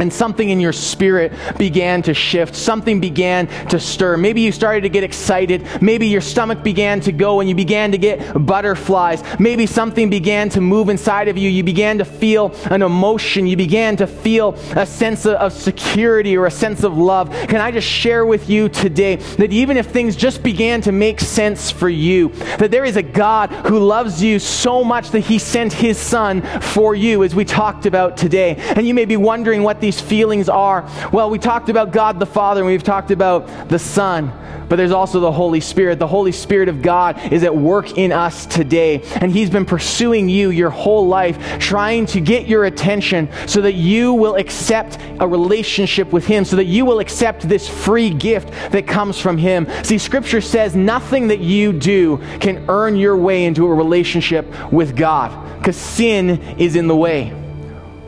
and 0.00 0.12
something 0.12 0.48
in 0.48 0.60
your 0.60 0.72
spirit 0.72 1.32
began 1.58 2.02
to 2.02 2.14
shift. 2.14 2.56
Something 2.56 3.00
began 3.00 3.46
to 3.68 3.78
stir. 3.78 4.16
Maybe 4.16 4.40
you 4.40 4.50
started 4.50 4.80
to 4.82 4.88
get 4.88 5.04
excited. 5.04 5.66
Maybe 5.80 6.06
your 6.08 6.20
stomach 6.20 6.62
began 6.62 7.00
to 7.02 7.12
go 7.12 7.40
and 7.40 7.48
you 7.48 7.54
began 7.54 7.92
to 7.92 7.98
get 7.98 8.46
butterflies. 8.46 9.22
Maybe 9.38 9.66
something 9.66 10.10
began 10.10 10.48
to 10.50 10.60
move 10.60 10.88
inside 10.88 11.28
of 11.28 11.36
you. 11.36 11.48
You 11.48 11.62
began 11.62 11.98
to 11.98 12.04
feel 12.04 12.54
an 12.70 12.82
emotion. 12.82 13.46
You 13.46 13.56
began 13.56 13.96
to 13.98 14.06
feel 14.06 14.54
a 14.76 14.86
sense 14.86 15.26
of 15.26 15.52
security 15.52 16.36
or 16.36 16.46
a 16.46 16.50
sense 16.50 16.82
of 16.82 16.96
love. 16.96 17.30
Can 17.48 17.60
I 17.60 17.70
just 17.70 17.86
share 17.86 18.24
with 18.24 18.48
you 18.48 18.68
today 18.68 19.16
that 19.16 19.52
even 19.52 19.76
if 19.76 19.86
things 19.86 20.16
just 20.16 20.42
began 20.42 20.80
to 20.82 20.92
make 20.92 21.20
sense 21.20 21.70
for 21.70 21.88
you, 21.88 22.30
that 22.58 22.70
there 22.70 22.84
is 22.84 22.96
a 22.96 23.02
God 23.02 23.50
who 23.66 23.78
loves 23.78 24.22
you 24.22 24.38
so 24.38 24.82
much 24.82 25.10
that 25.10 25.20
he 25.20 25.38
sent 25.38 25.72
his 25.72 25.98
son 25.98 26.42
for 26.60 26.94
you, 26.94 27.22
as 27.22 27.34
we 27.34 27.44
talked 27.44 27.84
about 27.84 28.16
today. 28.16 28.56
And 28.56 28.86
you 28.86 28.94
may 28.94 29.04
be 29.04 29.16
wondering 29.16 29.62
what 29.62 29.80
these 29.80 29.89
these 29.90 30.00
feelings 30.00 30.48
are? 30.48 30.88
Well, 31.12 31.30
we 31.30 31.40
talked 31.40 31.68
about 31.68 31.90
God 31.90 32.20
the 32.20 32.26
Father 32.26 32.60
and 32.60 32.68
we've 32.68 32.80
talked 32.80 33.10
about 33.10 33.68
the 33.68 33.78
Son, 33.80 34.32
but 34.68 34.76
there's 34.76 34.92
also 34.92 35.18
the 35.18 35.32
Holy 35.32 35.58
Spirit. 35.58 35.98
The 35.98 36.06
Holy 36.06 36.30
Spirit 36.30 36.68
of 36.68 36.80
God 36.80 37.32
is 37.32 37.42
at 37.42 37.56
work 37.56 37.98
in 37.98 38.12
us 38.12 38.46
today, 38.46 39.02
and 39.16 39.32
He's 39.32 39.50
been 39.50 39.64
pursuing 39.64 40.28
you 40.28 40.50
your 40.50 40.70
whole 40.70 41.08
life, 41.08 41.58
trying 41.58 42.06
to 42.06 42.20
get 42.20 42.46
your 42.46 42.66
attention 42.66 43.28
so 43.48 43.62
that 43.62 43.72
you 43.72 44.14
will 44.14 44.36
accept 44.36 44.96
a 45.18 45.26
relationship 45.26 46.12
with 46.12 46.24
Him, 46.24 46.44
so 46.44 46.54
that 46.54 46.66
you 46.66 46.84
will 46.84 47.00
accept 47.00 47.48
this 47.48 47.68
free 47.68 48.10
gift 48.10 48.50
that 48.70 48.86
comes 48.86 49.18
from 49.18 49.38
Him. 49.38 49.66
See, 49.82 49.98
Scripture 49.98 50.40
says 50.40 50.76
nothing 50.76 51.26
that 51.28 51.40
you 51.40 51.72
do 51.72 52.18
can 52.38 52.64
earn 52.68 52.94
your 52.94 53.16
way 53.16 53.44
into 53.44 53.66
a 53.66 53.74
relationship 53.74 54.46
with 54.70 54.94
God 54.94 55.58
because 55.58 55.76
sin 55.76 56.40
is 56.58 56.76
in 56.76 56.86
the 56.86 56.96
way. 56.96 57.49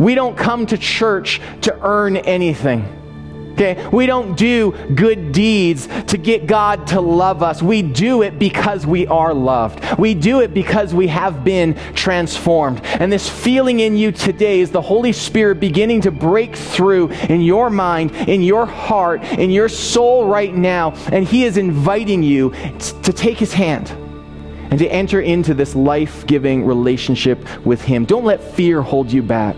We 0.02 0.16
don't 0.16 0.36
come 0.36 0.66
to 0.66 0.76
church 0.76 1.40
to 1.62 1.78
earn 1.80 2.16
anything. 2.16 2.98
Okay? 3.52 3.88
We 3.92 4.06
don't 4.06 4.36
do 4.36 4.72
good 4.94 5.32
deeds 5.32 5.86
to 6.06 6.18
get 6.18 6.46
God 6.46 6.88
to 6.88 7.00
love 7.00 7.42
us. 7.42 7.62
We 7.62 7.82
do 7.82 8.22
it 8.22 8.38
because 8.38 8.86
we 8.86 9.06
are 9.06 9.32
loved. 9.32 9.98
We 9.98 10.14
do 10.14 10.40
it 10.40 10.52
because 10.52 10.92
we 10.94 11.06
have 11.08 11.44
been 11.44 11.74
transformed. 11.94 12.80
And 12.84 13.12
this 13.12 13.28
feeling 13.28 13.80
in 13.80 13.96
you 13.96 14.10
today 14.10 14.60
is 14.60 14.70
the 14.70 14.80
Holy 14.80 15.12
Spirit 15.12 15.60
beginning 15.60 16.00
to 16.02 16.10
break 16.10 16.56
through 16.56 17.10
in 17.28 17.40
your 17.40 17.70
mind, 17.70 18.12
in 18.28 18.42
your 18.42 18.66
heart, 18.66 19.22
in 19.22 19.50
your 19.50 19.68
soul 19.68 20.26
right 20.26 20.54
now. 20.54 20.92
And 21.12 21.24
He 21.26 21.44
is 21.44 21.58
inviting 21.58 22.22
you 22.22 22.50
to 22.80 23.12
take 23.12 23.38
His 23.38 23.52
hand 23.52 23.90
and 24.70 24.78
to 24.78 24.88
enter 24.88 25.20
into 25.20 25.52
this 25.52 25.74
life 25.74 26.26
giving 26.26 26.64
relationship 26.64 27.66
with 27.66 27.82
Him. 27.82 28.06
Don't 28.06 28.24
let 28.24 28.42
fear 28.42 28.80
hold 28.80 29.12
you 29.12 29.22
back. 29.22 29.56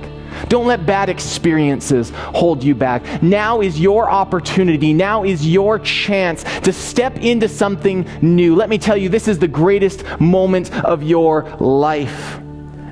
Don't 0.48 0.66
let 0.66 0.86
bad 0.86 1.08
experiences 1.08 2.10
hold 2.14 2.62
you 2.62 2.74
back. 2.74 3.22
Now 3.22 3.60
is 3.60 3.78
your 3.78 4.10
opportunity. 4.10 4.92
Now 4.92 5.24
is 5.24 5.46
your 5.46 5.78
chance 5.78 6.44
to 6.60 6.72
step 6.72 7.16
into 7.18 7.48
something 7.48 8.06
new. 8.22 8.54
Let 8.54 8.68
me 8.68 8.78
tell 8.78 8.96
you, 8.96 9.08
this 9.08 9.28
is 9.28 9.38
the 9.38 9.48
greatest 9.48 10.04
moment 10.20 10.72
of 10.84 11.02
your 11.02 11.44
life. 11.58 12.40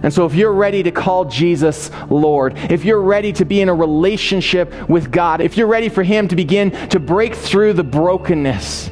And 0.02 0.12
so, 0.12 0.26
if 0.26 0.35
you're 0.35 0.52
ready 0.52 0.83
to 0.83 0.90
call 0.90 1.26
Jesus 1.26 1.90
Lord, 2.11 2.59
if 2.70 2.85
you're 2.85 3.00
ready 3.00 3.33
to 3.35 3.44
be 3.44 3.61
in 3.61 3.68
a 3.68 3.74
relationship 3.74 4.88
with 4.88 5.12
God, 5.12 5.40
if 5.40 5.57
you're 5.57 5.68
ready 5.68 5.88
for 5.88 6.02
Him 6.02 6.26
to 6.28 6.37
begin 6.37 6.72
to 6.88 6.98
break 6.98 7.35
through 7.35 7.74
the 7.74 7.85
brokenness, 7.85 8.90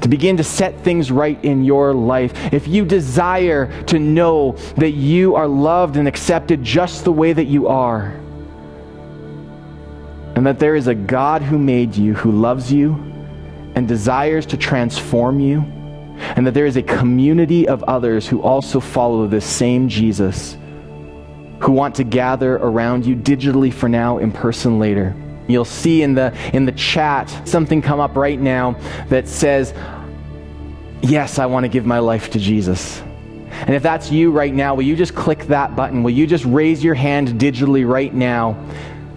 to 0.00 0.08
begin 0.08 0.36
to 0.36 0.44
set 0.44 0.80
things 0.80 1.10
right 1.10 1.42
in 1.44 1.64
your 1.64 1.94
life, 1.94 2.52
if 2.52 2.68
you 2.68 2.84
desire 2.84 3.70
to 3.84 3.98
know 3.98 4.52
that 4.76 4.92
you 4.92 5.34
are 5.34 5.48
loved 5.48 5.96
and 5.96 6.06
accepted 6.06 6.62
just 6.62 7.04
the 7.04 7.12
way 7.12 7.32
that 7.32 7.46
you 7.46 7.68
are, 7.68 8.14
and 10.34 10.46
that 10.46 10.58
there 10.58 10.76
is 10.76 10.86
a 10.86 10.94
God 10.94 11.42
who 11.42 11.58
made 11.58 11.96
you, 11.96 12.14
who 12.14 12.30
loves 12.30 12.70
you, 12.70 12.92
and 13.74 13.88
desires 13.88 14.46
to 14.46 14.56
transform 14.56 15.40
you, 15.40 15.60
and 16.36 16.46
that 16.46 16.54
there 16.54 16.66
is 16.66 16.76
a 16.76 16.82
community 16.82 17.66
of 17.68 17.82
others 17.84 18.26
who 18.26 18.42
also 18.42 18.80
follow 18.80 19.26
this 19.26 19.44
same 19.44 19.88
Jesus, 19.88 20.56
who 21.60 21.72
want 21.72 21.94
to 21.94 22.04
gather 22.04 22.56
around 22.56 23.06
you 23.06 23.16
digitally 23.16 23.72
for 23.72 23.88
now, 23.88 24.18
in 24.18 24.30
person 24.30 24.78
later. 24.78 25.16
You'll 25.48 25.64
see 25.64 26.02
in 26.02 26.14
the 26.14 26.36
in 26.52 26.64
the 26.64 26.72
chat 26.72 27.30
something 27.46 27.82
come 27.82 28.00
up 28.00 28.16
right 28.16 28.40
now 28.40 28.78
that 29.08 29.28
says 29.28 29.72
yes, 31.02 31.38
I 31.38 31.46
want 31.46 31.64
to 31.64 31.68
give 31.68 31.86
my 31.86 31.98
life 31.98 32.30
to 32.30 32.38
Jesus. 32.38 33.02
And 33.48 33.74
if 33.74 33.82
that's 33.82 34.10
you 34.10 34.30
right 34.32 34.52
now, 34.52 34.74
will 34.74 34.82
you 34.82 34.96
just 34.96 35.14
click 35.14 35.44
that 35.44 35.76
button? 35.76 36.02
Will 36.02 36.10
you 36.10 36.26
just 36.26 36.44
raise 36.44 36.84
your 36.84 36.94
hand 36.94 37.28
digitally 37.40 37.88
right 37.88 38.12
now 38.12 38.52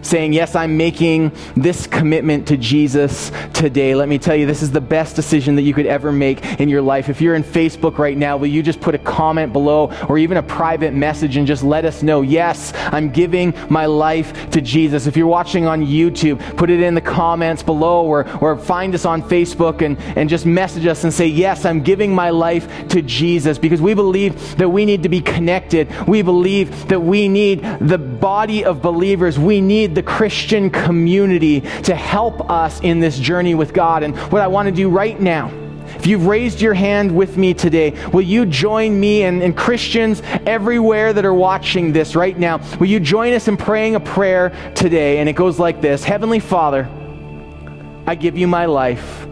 saying, 0.01 0.33
Yes, 0.33 0.55
I'm 0.55 0.77
making 0.77 1.31
this 1.55 1.87
commitment 1.87 2.47
to 2.47 2.57
Jesus 2.57 3.31
today. 3.53 3.95
Let 3.95 4.09
me 4.09 4.17
tell 4.17 4.35
you, 4.35 4.45
this 4.45 4.61
is 4.61 4.71
the 4.71 4.81
best 4.81 5.15
decision 5.15 5.55
that 5.55 5.63
you 5.63 5.73
could 5.73 5.85
ever 5.85 6.11
make 6.11 6.43
in 6.59 6.69
your 6.69 6.81
life. 6.81 7.09
If 7.09 7.21
you're 7.21 7.35
in 7.35 7.43
Facebook 7.43 7.97
right 7.97 8.17
now, 8.17 8.37
will 8.37 8.47
you 8.47 8.63
just 8.63 8.81
put 8.81 8.95
a 8.95 8.99
comment 8.99 9.53
below 9.53 9.91
or 10.07 10.17
even 10.17 10.37
a 10.37 10.43
private 10.43 10.93
message 10.93 11.37
and 11.37 11.45
just 11.45 11.63
let 11.63 11.85
us 11.85 12.03
know, 12.03 12.21
Yes, 12.21 12.73
I'm 12.75 13.09
giving 13.11 13.53
my 13.69 13.85
life 13.85 14.49
to 14.51 14.61
Jesus. 14.61 15.07
If 15.07 15.17
you're 15.17 15.27
watching 15.27 15.65
on 15.65 15.85
YouTube, 15.85 16.39
put 16.57 16.69
it 16.69 16.81
in 16.81 16.93
the 16.93 17.01
comments 17.01 17.63
below 17.63 18.05
or, 18.05 18.29
or 18.39 18.57
find 18.57 18.93
us 18.95 19.05
on 19.05 19.21
Facebook 19.23 19.81
and, 19.81 19.99
and 20.17 20.29
just 20.29 20.45
message 20.45 20.85
us 20.85 21.03
and 21.03 21.13
say, 21.13 21.27
Yes, 21.27 21.65
I'm 21.65 21.81
giving 21.81 22.13
my 22.13 22.29
life 22.29 22.87
to 22.89 23.01
Jesus 23.01 23.57
because 23.57 23.81
we 23.81 23.93
believe 23.93 24.57
that 24.57 24.69
we 24.69 24.85
need 24.85 25.03
to 25.03 25.09
be 25.09 25.21
connected. 25.21 25.89
We 26.07 26.21
believe 26.21 26.87
that 26.87 26.99
we 26.99 27.27
need 27.27 27.61
the 27.79 27.97
body 27.97 28.63
of 28.63 28.81
believers. 28.81 29.37
We 29.37 29.61
need 29.61 29.88
need 29.89 29.95
the 29.95 30.03
Christian 30.03 30.69
community 30.69 31.61
to 31.61 31.95
help 31.95 32.49
us 32.49 32.79
in 32.81 32.99
this 32.99 33.17
journey 33.17 33.55
with 33.55 33.73
God. 33.73 34.03
And 34.03 34.15
what 34.31 34.41
I 34.41 34.47
want 34.47 34.67
to 34.67 34.71
do 34.71 34.89
right 34.89 35.19
now, 35.19 35.51
if 35.95 36.05
you've 36.05 36.27
raised 36.27 36.61
your 36.61 36.75
hand 36.75 37.13
with 37.13 37.35
me 37.37 37.53
today, 37.53 37.95
will 38.13 38.21
you 38.21 38.45
join 38.45 38.99
me 38.99 39.23
and, 39.23 39.41
and, 39.41 39.57
Christians 39.57 40.21
everywhere 40.45 41.11
that 41.13 41.25
are 41.25 41.33
watching 41.33 41.91
this 41.91 42.15
right 42.15 42.37
now? 42.37 42.61
Will 42.77 42.87
you 42.87 42.99
join 42.99 43.33
us 43.33 43.47
in 43.47 43.57
praying 43.57 43.95
a 43.95 43.99
prayer 43.99 44.49
today? 44.75 45.17
And 45.17 45.27
it 45.27 45.33
goes 45.33 45.57
like 45.57 45.81
this 45.81 46.03
Heavenly 46.03 46.39
Father, 46.39 46.87
I 48.05 48.15
give 48.15 48.37
you 48.37 48.47
my 48.47 48.65
life. 48.65 49.27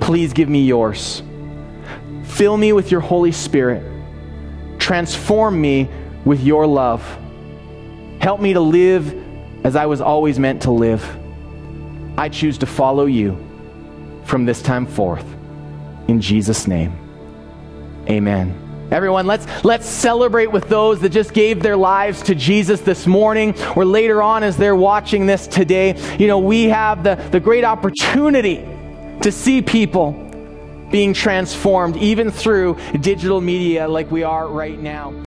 Please 0.00 0.32
give 0.32 0.48
me 0.48 0.64
yours. 0.64 1.22
Fill 2.24 2.56
me 2.56 2.72
with 2.72 2.90
your 2.90 3.00
Holy 3.00 3.32
Spirit. 3.32 3.82
Transform 4.78 5.60
me 5.60 5.88
with 6.24 6.42
your 6.42 6.66
love. 6.66 7.02
Help 8.20 8.40
me 8.40 8.54
to 8.54 8.60
live 8.60 9.23
as 9.64 9.76
I 9.76 9.86
was 9.86 10.00
always 10.00 10.38
meant 10.38 10.62
to 10.62 10.70
live. 10.70 11.04
I 12.16 12.28
choose 12.28 12.58
to 12.58 12.66
follow 12.66 13.06
you 13.06 13.36
from 14.24 14.44
this 14.44 14.62
time 14.62 14.86
forth. 14.86 15.26
In 16.06 16.20
Jesus' 16.20 16.68
name, 16.68 16.96
amen. 18.08 18.60
Everyone, 18.90 19.26
let's, 19.26 19.46
let's 19.64 19.86
celebrate 19.86 20.52
with 20.52 20.68
those 20.68 21.00
that 21.00 21.08
just 21.08 21.32
gave 21.32 21.62
their 21.62 21.76
lives 21.76 22.22
to 22.24 22.34
Jesus 22.34 22.82
this 22.82 23.06
morning 23.06 23.58
or 23.74 23.84
later 23.84 24.22
on 24.22 24.42
as 24.42 24.56
they're 24.58 24.76
watching 24.76 25.26
this 25.26 25.46
today. 25.46 25.98
You 26.18 26.28
know, 26.28 26.38
we 26.38 26.64
have 26.64 27.02
the, 27.02 27.14
the 27.30 27.40
great 27.40 27.64
opportunity 27.64 28.56
to 29.22 29.32
see 29.32 29.62
people 29.62 30.12
being 30.90 31.14
transformed 31.14 31.96
even 31.96 32.30
through 32.30 32.76
digital 33.00 33.40
media 33.40 33.88
like 33.88 34.10
we 34.10 34.22
are 34.22 34.46
right 34.46 34.78
now. 34.78 35.14